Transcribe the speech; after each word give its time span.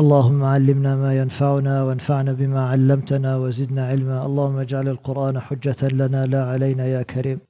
اللهم 0.00 0.40
علمنا 0.44 0.92
ما 0.96 1.10
ينفعنا 1.20 1.74
وانفعنا 1.82 2.32
بما 2.32 2.60
علمتنا 2.70 3.30
وزدنا 3.42 3.82
علما. 3.90 4.26
اللهم 4.26 4.56
اجعل 4.58 4.88
القرآن 4.88 5.34
حجة 5.46 5.88
لنا. 6.00 6.26
لا 6.26 6.42
علينا 6.50 6.84
يا 6.86 7.02
كريم. 7.02 7.49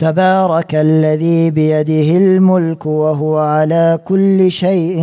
تبارك 0.00 0.74
الذي 0.74 1.50
بيده 1.50 2.16
الملك 2.16 2.86
وهو 2.86 3.38
على 3.38 3.98
كل 4.04 4.50
شيء 4.50 4.96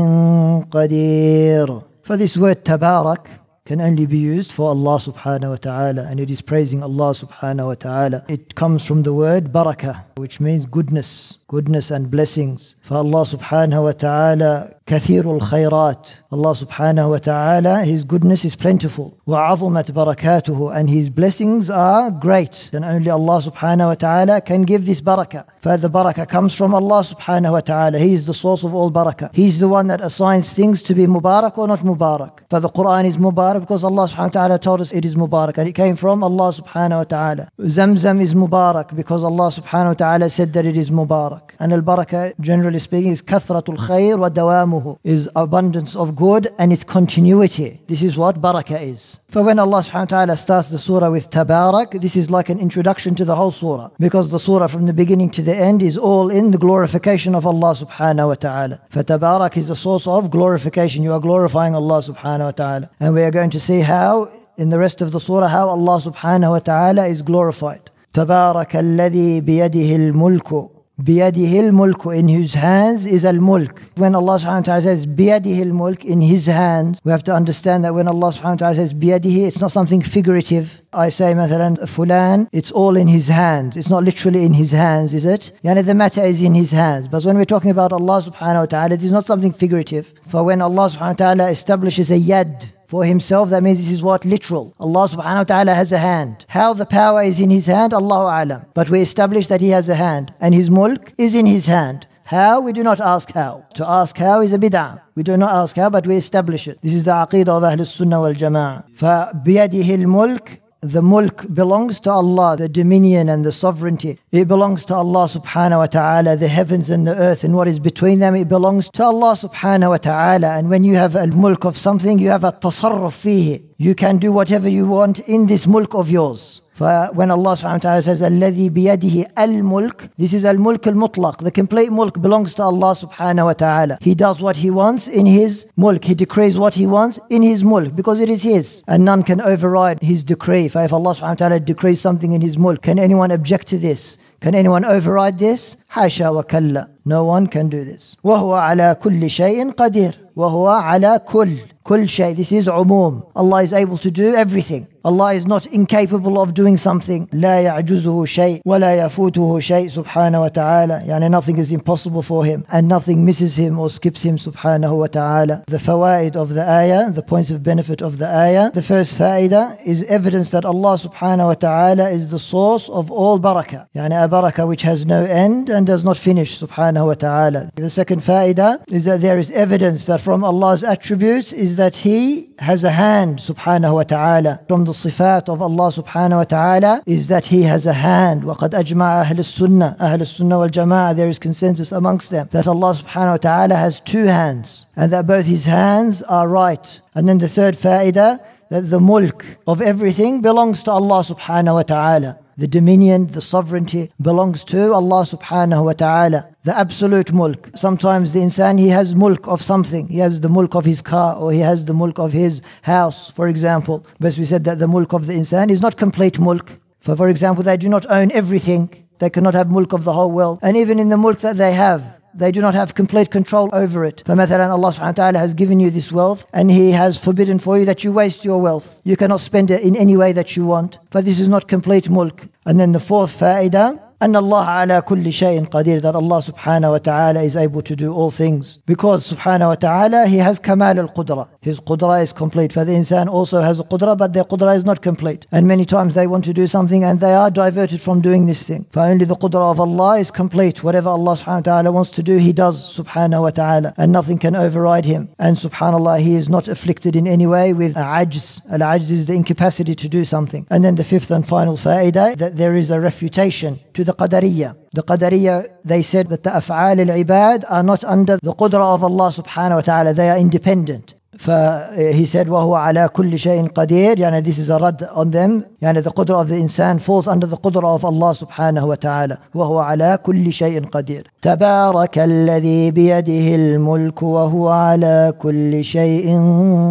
قدير 0.72 1.82
For 2.02 2.18
this 2.18 2.36
word 2.36 2.66
tabarak 2.66 3.28
can 3.64 3.80
only 3.80 4.08
be 4.08 4.18
used 4.18 4.52
for 4.52 4.70
Allah 4.70 4.98
subhanahu 4.98 5.50
wa 5.52 5.56
ta'ala 5.58 6.02
and 6.10 6.20
it 6.20 6.32
is 6.32 6.42
praising 6.42 6.82
Allah 6.82 7.14
subhanahu 7.14 7.68
wa 7.68 7.76
ta'ala. 7.76 8.26
It 8.28 8.56
comes 8.56 8.84
from 8.86 9.04
the 9.04 9.14
word 9.14 9.54
barakah 9.54 10.06
which 10.16 10.40
means 10.40 10.66
goodness, 10.66 11.37
goodness 11.49 11.91
and 11.91 12.11
blessings. 12.11 12.77
For 12.81 12.97
Allah 13.05 13.25
subhanahu 13.35 13.85
wa 13.89 13.93
ta'ala 13.93 14.75
kathirul 14.87 15.41
khayrat. 15.41 16.15
Allah 16.33 16.53
subhanahu 16.63 17.11
wa 17.11 17.19
ta'ala, 17.19 17.85
His 17.85 18.05
goodness 18.05 18.45
is 18.45 18.57
plentiful. 18.57 19.17
وعظمت 19.27 19.93
barakatuhu 19.93 20.75
and 20.77 20.91
His 20.91 21.09
blessings 21.11 21.71
are 21.71 22.11
great. 22.11 22.71
And 22.73 22.85
only 22.85 23.11
Allah 23.11 23.41
subhanahu 23.43 23.87
wa 23.87 23.95
ta'ala 23.95 24.41
can 24.41 24.63
give 24.63 24.87
this 24.87 25.01
barakah. 25.01 25.45
For 25.61 25.77
the 25.77 25.89
barakah 25.89 26.29
comes 26.29 26.55
from 26.55 26.75
Allah 26.75 27.05
subhanahu 27.05 27.53
wa 27.53 27.61
ta'ala. 27.61 27.99
He 27.99 28.15
is 28.15 28.27
the 28.27 28.35
source 28.35 28.65
of 28.65 28.75
all 28.75 28.91
barakah. 28.91 29.35
He's 29.35 29.61
the 29.61 29.69
one 29.69 29.87
that 29.87 30.01
assigns 30.01 30.53
things 30.53 30.83
to 30.85 30.95
be 30.95 31.07
mubarak 31.07 31.57
or 31.59 31.69
not 31.69 31.81
mubarak. 31.81 32.41
For 32.51 32.61
the 32.61 32.69
Quran 32.69 33.05
is 33.07 33.17
mubarak 33.17 33.61
because 33.61 33.85
Allah 33.85 34.09
subhanahu 34.09 34.35
wa 34.35 34.41
ta'ala 34.41 34.59
told 34.59 34.81
us 34.81 34.93
it 34.93 35.05
is 35.05 35.15
mubarak. 35.15 35.59
And 35.59 35.69
it 35.69 35.75
came 35.75 35.97
from 35.97 36.25
Allah 36.25 36.53
subhanahu 36.53 36.99
wa 36.99 37.05
ta'ala. 37.05 37.49
Zamzam 37.61 38.21
is 38.21 38.35
mubarak 38.35 38.97
because 38.97 39.23
Allah 39.23 39.49
subhanahu 39.59 39.89
wa 39.95 40.01
ta'ala 40.05 40.31
said 40.31 40.53
that 40.55 40.67
it 40.67 40.77
is 40.77 40.91
mubarak. 40.91 41.36
And 41.37 41.73
al-barakah, 41.73 42.35
generally 42.41 42.79
speaking, 42.79 43.13
is 43.13 43.21
kathratul 43.21 43.77
khair 43.77 44.19
wa 44.19 44.31
dawamuhu. 44.31 44.99
Is 45.05 45.29
abundance 45.37 45.95
of 45.95 46.17
good 46.17 46.49
and 46.59 46.73
its 46.73 46.85
continuity. 46.85 47.83
This 47.87 48.03
is 48.03 48.17
what 48.17 48.41
barakah 48.41 48.81
is. 48.81 49.19
For 49.29 49.43
when 49.43 49.59
Allah 49.59 49.81
subhanahu 49.81 50.13
wa 50.13 50.17
ta'ala 50.17 50.37
starts 50.37 50.71
the 50.71 50.79
surah 50.79 51.11
with 51.11 51.31
tabarak, 51.31 52.01
this 52.01 52.17
is 52.17 52.31
like 52.31 52.49
an 52.49 52.59
introduction 52.59 53.15
to 53.17 53.25
the 53.25 53.37
whole 53.37 53.51
surah. 53.51 53.91
Because 53.99 54.31
the 54.31 54.39
surah 54.39 54.67
from 54.69 54.87
the 54.87 54.93
beginning 54.93 55.31
to 55.31 55.43
the 55.43 55.55
end 55.55 55.83
is 55.83 55.97
all 55.99 56.31
in 56.31 56.51
the 56.51 56.59
glorification 56.59 57.35
of 57.35 57.47
Allah 57.47 57.75
subhanahu 57.75 58.29
wa 58.29 58.35
ta'ala. 58.35 58.81
For 58.91 59.03
tabarak 59.03 59.57
is 59.57 59.69
the 59.69 59.77
source 59.77 60.07
of 60.07 60.31
glorification. 60.31 61.03
You 61.03 61.13
are 61.13 61.21
glorifying 61.21 61.75
Allah 61.75 62.03
subhanahu 62.03 62.45
wa 62.45 62.51
ta'ala. 62.53 62.91
And 63.01 63.15
we 63.15 63.23
are 63.23 63.31
going 63.31 63.51
to 63.51 63.61
see 63.61 63.81
how 63.81 64.31
in 64.57 64.71
the 64.71 64.79
rest 64.79 65.01
of 65.03 65.13
the 65.13 65.21
surah 65.21 65.49
how 65.49 65.69
Allah 65.69 66.01
subhanahu 66.01 66.51
wa 66.51 66.59
ta'ala 66.59 67.07
is 67.07 67.23
glorified. 67.23 67.91
تبارك 68.15 68.77
الذي 68.77 69.41
بيده 69.41 69.97
الملك 69.97 70.76
بيده 70.99 71.61
الملك 71.61 72.07
in 72.07 72.29
whose 72.29 72.55
hands 72.55 73.07
is 73.07 73.25
al-mulk. 73.25 73.83
When 73.97 74.15
Allah 74.15 74.39
subhanahu 74.39 74.67
wa 74.67 74.79
ta'ala 74.79 74.83
says 74.83 75.07
بيده 75.07 75.63
الملك 75.63 76.05
in 76.05 76.21
his 76.21 76.47
hands, 76.47 77.01
we 77.05 77.11
have 77.11 77.25
to 77.25 77.35
understand 77.35 77.85
that 77.85 77.95
when 77.95 78.07
Allah 78.07 78.31
subhanahu 78.33 78.61
wa 78.61 78.73
ta'ala 78.73 78.75
says 78.77 78.93
بيده, 78.95 79.49
it's 79.49 79.61
not 79.61 79.73
something 79.73 80.01
figurative. 80.03 80.83
I 80.93 81.09
say 81.09 81.35
مثلا 81.35 81.87
fulan, 81.87 82.47
it's 82.53 82.71
all 82.71 82.97
in 82.97 83.09
his 83.09 83.29
hands. 83.29 83.77
It's 83.77 83.89
not 83.89 84.05
literally 84.05 84.45
in 84.45 84.53
his 84.53 84.71
hands, 84.73 85.15
is 85.15 85.25
it? 85.25 85.51
Yani 85.65 85.85
the 85.85 85.95
matter 85.95 86.23
is 86.25 86.43
in 86.43 86.55
his 86.55 86.71
hands. 86.71 87.09
But 87.09 87.25
when 87.25 87.37
we're 87.37 87.47
talking 87.47 87.71
about 87.71 87.93
Allah 87.93 88.23
subhanahu 88.23 88.61
wa 88.61 88.67
ta'ala, 88.67 88.95
it 88.95 89.03
is 89.03 89.11
not 89.11 89.25
something 89.25 89.53
figurative. 89.53 90.13
For 90.29 90.45
when 90.45 90.61
Allah 90.61 90.89
subhanahu 90.91 91.19
wa 91.19 91.25
ta'ala 91.25 91.51
establishes 91.51 92.11
a 92.11 92.19
yad, 92.19 92.67
for 92.87 93.05
himself, 93.05 93.49
that 93.51 93.63
means 93.63 93.79
this 93.79 93.91
is 93.91 94.03
what? 94.03 94.25
Literal. 94.25 94.75
Allah 94.79 95.09
subhanahu 95.09 95.39
wa 95.39 95.45
ta'ala 95.45 95.75
has 95.75 95.93
a 95.93 95.99
hand. 95.99 96.45
How 96.49 96.75
the 96.75 96.85
power 96.85 97.23
is 97.23 97.41
in 97.41 97.49
his 97.49 97.65
hand, 97.65 97.95
Allahu 97.95 98.29
alam. 98.29 98.67
But 98.75 98.91
we 98.91 99.01
establish 99.01 99.47
that 99.47 99.63
he 99.63 99.71
has 99.71 99.89
a 99.89 99.95
hand. 99.95 100.35
And 100.41 100.55
his 100.55 100.69
mulk 100.69 101.15
is 101.17 101.35
in 101.35 101.47
his 101.47 101.67
hand. 101.67 102.07
How? 102.25 102.61
We 102.61 102.73
do 102.73 102.83
not 102.83 103.01
ask 103.01 103.33
how. 103.33 103.65
To 103.75 103.89
ask 103.89 104.17
how 104.17 104.43
is 104.43 104.53
a 104.53 104.59
bid'ah. 104.59 105.01
We 105.15 105.23
do 105.23 105.37
not 105.37 105.53
ask 105.53 105.77
how, 105.77 105.89
but 105.89 106.07
we 106.07 106.17
establish 106.17 106.69
it. 106.69 106.81
This 106.83 106.95
is 106.95 107.05
the 107.05 107.13
aqidah 107.13 107.49
of 107.49 107.65
Ahl 107.65 107.85
Sunnah 107.85 108.21
wal 108.21 108.35
Jama'ah. 108.35 108.85
فَبِيَدِهِ 108.97 109.85
الْمُلْك 109.85 110.59
the 110.82 111.02
mulk 111.02 111.46
belongs 111.54 112.00
to 112.02 112.12
Allah, 112.12 112.56
the 112.56 112.70
dominion 112.70 113.30
and 113.30 113.44
the 113.44 113.52
sovereignty. 113.52 114.20
It 114.32 114.48
belongs 114.48 114.86
to 114.86 114.96
Allah 114.96 115.26
subhanahu 115.28 115.80
wa 115.80 115.88
ta'ala, 115.88 116.38
the 116.38 116.48
heavens 116.48 116.90
and 116.90 117.08
the 117.08 117.16
earth 117.16 117.44
and 117.44 117.56
what 117.56 117.68
is 117.68 117.80
between 117.80 118.20
them. 118.20 118.36
It 118.36 118.48
belongs 118.48 118.90
to 118.92 119.04
Allah 119.04 119.34
subhanahu 119.34 119.90
wa 119.90 119.98
ta'ala. 119.98 120.58
And 120.58 120.70
when 120.70 120.84
you 120.84 120.96
have 120.96 121.16
a 121.16 121.28
mulk 121.28 121.66
of 121.66 121.78
something, 121.78 122.20
you 122.20 122.30
have 122.30 122.44
a 122.44 122.52
tasarruf 122.52 123.18
fihi. 123.24 123.64
You 123.78 123.96
can 123.96 124.18
do 124.18 124.32
whatever 124.32 124.70
you 124.70 124.88
want 124.88 125.20
in 125.20 125.48
this 125.48 125.66
mulk 125.66 125.96
of 125.96 126.10
yours. 126.10 126.62
when 126.79 127.31
Allah 127.31 127.53
subhanahu 127.57 127.75
wa 127.75 127.79
ta'ala 127.79 128.03
says, 128.03 128.23
الذي 128.23 128.71
بيده 128.71 129.29
الملك, 129.39 130.11
this 130.19 130.33
is 130.33 130.45
al-mulk 130.45 130.87
al-mutlaq. 130.87 131.39
The 131.39 131.51
complete 131.51 131.93
mulk 131.93 132.21
belongs 132.21 132.55
to 132.55 132.65
Allah 132.65 132.97
subhanahu 132.97 133.45
wa 133.45 133.53
ta'ala. 133.53 133.99
He 134.01 134.15
does 134.15 134.41
what 134.41 134.57
he 134.57 134.71
wants 134.71 135.07
in 135.07 135.27
his 135.27 135.67
mulk. 135.77 136.05
He 136.05 136.15
decrees 136.15 136.59
what 136.59 136.75
he 136.75 136.87
wants 136.87 137.21
in 137.31 137.43
his 137.43 137.63
mulk 137.63 137.95
because 137.95 138.21
it 138.21 138.29
is 138.29 138.43
his. 138.43 138.83
And 138.89 139.05
none 139.05 139.23
can 139.23 139.41
override 139.41 140.03
his 140.03 140.25
decree. 140.25 140.65
If 140.65 140.77
Allah 140.77 141.15
subhanahu 141.15 141.21
wa 141.23 141.35
ta'ala 141.35 141.61
decrees 141.61 142.01
something 142.01 142.33
in 142.33 142.41
his 142.41 142.59
mulk, 142.59 142.83
can 142.83 142.99
anyone 142.99 143.31
object 143.31 143.69
to 143.69 143.79
this? 143.79 144.19
Can 144.41 144.57
anyone 144.57 144.85
override 144.85 145.39
this? 145.39 145.77
حاشا 145.91 146.29
وكلا. 146.31 146.89
No 147.05 147.25
one 147.25 147.47
can 147.47 147.69
do 147.69 147.85
this. 147.85 148.17
وهو 148.25 148.55
على 148.55 148.97
كل 149.01 149.31
شيء 149.31 149.71
قدير. 149.71 150.19
وهو 150.37 150.69
على 150.69 151.21
كل 151.27 151.57
كل 151.87 152.09
شيء. 152.09 152.37
This 152.37 152.53
is 152.53 152.69
عموم. 152.69 153.23
Allah 153.35 153.63
is 153.63 153.73
able 153.73 153.99
to 153.99 154.11
do 154.11 154.35
everything. 154.35 154.87
Allah 155.05 155.35
is 155.35 155.45
not 155.45 155.67
incapable 155.67 156.41
of 156.41 156.55
doing 156.55 156.77
something. 156.77 157.29
لا 157.33 157.61
يعجزه 157.61 158.25
شيء 158.25 158.61
ولا 158.65 159.07
يفوته 159.07 159.59
شيء 159.59 159.89
سبحانه 159.89 160.43
وتعالى. 160.43 161.09
يعني 161.09 161.29
nothing 161.29 161.59
is 161.59 161.73
impossible 161.73 162.23
for 162.23 162.45
him 162.45 162.65
and 162.71 162.87
nothing 162.87 163.25
misses 163.25 163.57
him 163.57 163.79
or 163.81 163.91
skips 163.91 164.23
him 164.23 164.37
سبحانه 164.37 164.93
وتعالى. 164.93 165.65
The 165.67 165.79
fawaid 165.79 166.37
of 166.37 166.55
the 166.55 166.69
ayah, 166.69 167.11
the 167.11 167.23
points 167.23 167.51
of 167.51 167.63
benefit 167.65 168.01
of 168.01 168.19
the 168.19 168.29
ayah. 168.29 168.71
The 168.71 168.83
first 168.83 169.19
faida 169.19 169.77
is 169.85 170.05
evidence 170.05 170.53
that 170.53 170.65
Allah 170.65 170.97
subhanahu 170.97 171.47
wa 171.47 171.55
ta'ala 171.55 172.11
is 172.11 172.31
the 172.31 172.39
source 172.39 172.89
of 172.89 173.11
all 173.11 173.41
barakah. 173.41 173.87
يعني 173.97 174.25
a 174.25 174.29
barakah 174.29 174.69
which 174.69 174.83
has 174.83 175.05
no 175.05 175.25
end 175.25 175.69
and 175.69 175.85
does 175.85 176.05
not 176.05 176.17
finish 176.17 176.61
subhanahu 176.61 177.07
wa 177.09 177.15
ta'ala. 177.15 177.71
The 177.75 177.91
second 177.91 178.21
faida 178.21 178.85
is 178.89 179.05
that 179.05 179.21
there 179.21 179.39
is 179.39 179.51
evidence 179.51 180.07
that 180.07 180.21
from 180.21 180.45
Allah's 180.45 180.85
attributes 180.85 181.53
is 181.53 181.76
that 181.77 181.97
He 181.97 182.49
has 182.59 182.85
a 182.85 182.91
hand 182.91 183.39
subhanahu 183.39 183.95
wa 183.95 184.03
ta'ala. 184.03 184.61
From 184.69 184.85
the 184.85 184.93
sifat 184.93 185.49
of 185.49 185.61
Allah 185.61 185.91
subhanahu 185.93 186.37
wa 186.37 186.45
ta'ala 186.45 187.03
is 187.07 187.29
that 187.29 187.47
He 187.47 187.63
has 187.63 187.87
a 187.87 187.93
hand. 187.93 188.45
وقد 188.45 188.75
أجمع 188.75 189.23
أهل 189.23 189.39
السنة 189.39 189.97
أهل 190.01 190.21
السنة 190.23 190.59
والجماعة 190.59 191.17
there 191.17 191.29
is 191.29 191.39
consensus 191.39 191.93
amongst 191.93 192.31
them 192.31 192.49
that 192.53 192.67
Allah 192.67 192.95
subhanahu 192.95 193.33
wa 193.33 193.37
ta'ala 193.37 193.77
has 193.77 194.01
two 194.01 194.25
hands 194.25 194.87
and 194.97 195.13
that 195.13 195.27
both 195.27 195.47
His 195.47 195.67
hands 195.67 196.23
are 196.23 196.49
right. 196.49 197.01
And 197.15 197.29
then 197.29 197.39
the 197.39 197.49
third 197.49 197.75
faida 197.75 198.41
that 198.71 198.89
the 198.91 199.01
mulk 199.01 199.45
of 199.67 199.81
everything 199.81 200.41
belongs 200.41 200.83
to 200.85 200.91
Allah 200.91 201.21
subhanahu 201.23 201.75
wa 201.75 201.83
ta'ala. 201.83 202.39
the 202.58 202.68
dominion, 202.68 203.28
the 203.28 203.42
sovereignty 203.42 204.12
belongs 204.20 204.64
to 204.64 204.92
Allah 204.92 205.22
subhanahu 205.24 205.86
wa 205.86 205.94
ta'ala. 205.94 206.56
The 206.64 206.76
absolute 206.76 207.32
mulk. 207.32 207.70
Sometimes 207.76 208.34
the 208.34 208.40
insan, 208.40 208.80
he 208.80 208.90
has 208.90 209.14
mulk 209.14 209.48
of 209.48 209.62
something. 209.62 210.08
He 210.08 210.18
has 210.18 210.40
the 210.40 210.50
mulk 210.50 210.74
of 210.74 210.84
his 210.84 211.04
car 211.04 211.36
or 211.36 211.52
he 211.52 211.60
has 211.60 211.86
the 211.86 211.94
mulk 211.94 212.18
of 212.18 212.34
his 212.34 212.62
house, 212.82 213.30
for 213.30 213.48
example. 213.48 214.06
But 214.20 214.38
we 214.38 214.46
said 214.46 214.64
that 214.64 214.80
the 214.80 214.88
mulk 214.88 215.14
of 215.14 215.28
the 215.28 215.34
insan 215.34 215.70
is 215.70 215.82
not 215.82 215.98
complete 215.98 216.40
mulk. 216.40 216.80
For, 217.00 217.16
for 217.16 217.30
example, 217.30 217.64
they 217.64 217.78
do 217.78 217.90
not 217.90 218.10
own 218.10 218.32
everything. 218.32 219.08
They 219.20 219.30
cannot 219.30 219.54
have 219.54 219.70
mulk 219.70 219.94
of 219.94 220.04
the 220.04 220.14
whole 220.14 220.32
world. 220.32 220.58
And 220.64 220.76
even 220.76 220.98
in 220.98 221.10
the 221.10 221.18
mulk 221.18 221.40
that 221.42 221.58
they 221.58 221.74
have, 221.74 222.17
they 222.37 222.51
do 222.51 222.61
not 222.61 222.75
have 222.75 222.95
complete 222.95 223.31
control 223.31 223.69
over 223.73 224.05
it. 224.05 224.23
فمثلا 224.25 224.71
Allah 224.71 224.93
subhanahu 224.93 225.07
wa 225.07 225.13
ta'ala 225.13 225.39
has 225.39 225.55
given 225.55 225.81
you 225.81 225.91
this 225.91 226.11
wealth 226.11 226.47
and 226.53 226.71
He 226.71 226.93
has 226.93 227.19
forbidden 227.19 227.59
for 227.59 227.79
you 227.79 227.85
that 227.85 228.05
you 228.05 228.13
waste 228.13 228.45
your 228.45 228.61
wealth. 228.61 229.01
You 229.05 229.17
cannot 229.17 229.41
spend 229.41 229.71
it 229.71 229.83
in 229.83 229.97
any 229.97 230.17
way 230.17 230.33
that 230.33 230.57
you 230.57 230.65
want. 230.65 230.99
For 231.11 231.21
this 231.23 231.39
is 231.39 231.49
not 231.49 231.69
complete 231.69 232.09
mulk. 232.09 232.49
And 232.65 232.79
then 232.81 232.93
the 232.93 233.01
fourth 233.01 233.39
fa'idah, 233.39 234.01
and 234.20 234.36
Allah 234.36 234.84
ala 234.84 235.04
kulli 235.04 235.28
shayin 235.28 235.70
qadir, 235.70 236.02
that 236.02 236.16
Allah 236.16 236.42
subhanahu 236.42 236.92
wa 236.92 236.98
ta'ala 236.98 237.44
is 237.44 237.56
able 237.56 237.84
to 237.84 237.96
do 237.96 238.12
all 238.12 238.32
things. 238.32 238.78
Because 238.88 239.32
subhanahu 239.32 239.68
wa 239.68 239.76
ta'ala, 239.76 240.26
He 240.26 240.38
has 240.38 240.58
kamal 240.58 240.98
al 240.98 241.08
qudra. 241.10 241.48
His 241.62 241.80
qudra 241.80 242.24
is 242.24 242.34
complete. 242.34 242.74
For 242.74 242.84
the 242.84 242.94
insan 242.94 243.28
also 243.28 243.62
has 243.62 243.80
a 243.80 243.84
qudra, 243.84 244.18
but 244.18 244.34
their 244.34 244.44
qudra 244.44 244.76
is 244.76 244.84
not 244.84 245.04
complete. 245.04 245.46
And 245.52 245.68
many 245.68 245.86
times 245.86 246.16
they 246.16 246.26
want 246.26 246.46
to 246.46 246.54
do 246.54 246.66
something 246.66 247.04
and 247.04 247.20
they 247.20 247.36
are 247.36 247.52
diverted 247.52 248.02
from 248.02 248.22
doing 248.22 248.48
this 248.48 248.64
thing. 248.64 248.88
For 248.90 249.02
only 249.02 249.26
the 249.26 249.36
qudra 249.36 249.70
of 249.70 249.80
Allah 249.80 250.18
is 250.18 250.32
complete. 250.32 250.84
Whatever 250.84 251.10
Allah 251.10 251.38
subhanahu 251.38 251.68
wa 251.68 251.74
ta'ala 251.74 251.92
wants 251.92 252.10
to 252.12 252.24
do, 252.24 252.38
He 252.38 252.54
does 252.54 252.98
subhanahu 252.98 253.44
wa 253.44 253.52
ta'ala. 253.52 253.94
And 253.98 254.12
nothing 254.12 254.40
can 254.40 254.56
override 254.56 255.06
Him. 255.06 255.30
And 255.38 255.58
subhanallah, 255.58 256.22
He 256.22 256.34
is 256.34 256.50
not 256.50 256.68
afflicted 256.68 257.16
in 257.16 257.28
any 257.28 257.46
way 257.46 257.72
with 257.72 257.94
ajz. 257.94 258.62
Al 258.72 258.80
ajz 258.80 259.12
is 259.12 259.28
the 259.28 259.34
incapacity 259.34 259.94
to 259.94 260.10
do 260.10 260.26
something. 260.26 260.66
And 260.72 260.84
then 260.84 260.96
the 260.96 261.04
fifth 261.04 261.30
and 261.30 261.48
final 261.48 261.78
fa'idah, 261.78 262.36
that 262.38 262.58
there 262.58 262.76
is 262.76 262.90
a 262.90 263.00
refutation 263.00 263.80
to 263.94 264.07
the 264.07 264.07
Qadariyah. 264.07 264.77
The 264.93 265.03
Qadariyah, 265.03 265.69
they 265.85 266.03
said 266.03 266.29
that 266.29 266.43
the 266.43 266.51
af'al 266.51 266.99
al-ibad 267.09 267.65
are 267.69 267.83
not 267.83 268.05
under 268.05 268.39
the 268.39 268.53
qudra 268.53 268.95
of 268.95 269.05
Allah 269.05 269.31
subhanahu 269.31 269.77
wa 269.77 269.81
ta'ala. 269.81 270.15
They 270.15 270.31
are 270.31 270.39
independent. 270.39 271.15
فhe 271.39 272.27
said 272.27 272.49
وهو 272.49 272.75
على 272.75 273.09
كل 273.09 273.39
شيء 273.39 273.69
قدير 273.69 274.19
يعني 274.19 274.43
this 274.43 274.59
is 274.59 274.71
a 274.71 274.79
rad 274.79 275.03
on 275.15 275.31
them 275.31 275.65
يعني 275.83 276.03
the 276.03 276.11
qudra 276.11 276.41
of 276.41 276.49
the 276.49 276.57
insan 276.57 277.01
falls 277.01 277.27
under 277.27 277.47
the 277.47 277.57
qudra 277.57 277.95
of 277.95 278.05
Allah 278.05 278.35
subhanahu 278.35 278.89
wa 278.89 278.97
ta'ala 278.97 279.39
وهو 279.55 279.79
على 279.79 280.19
كل 280.23 280.53
شيء 280.53 280.87
قدير 280.87 281.31
تبارك 281.43 282.19
الذي 282.19 282.91
بيده 282.91 283.55
الملك 283.55 284.23
وهو 284.23 284.69
على 284.69 285.33
كل 285.39 285.85
شيء 285.85 286.27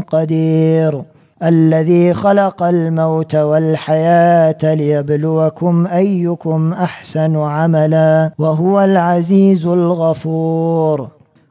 قدير 0.08 1.04
الذي 1.43 2.15
خلق 2.15 2.63
الموت 2.63 3.35
والحياة 3.35 4.75
ليبلوكم 4.75 5.87
أيكم 5.87 6.73
أحسن 6.73 7.37
عملا 7.37 8.31
وهو 8.39 8.81
العزيز 8.81 9.67
الغفور 9.67 11.09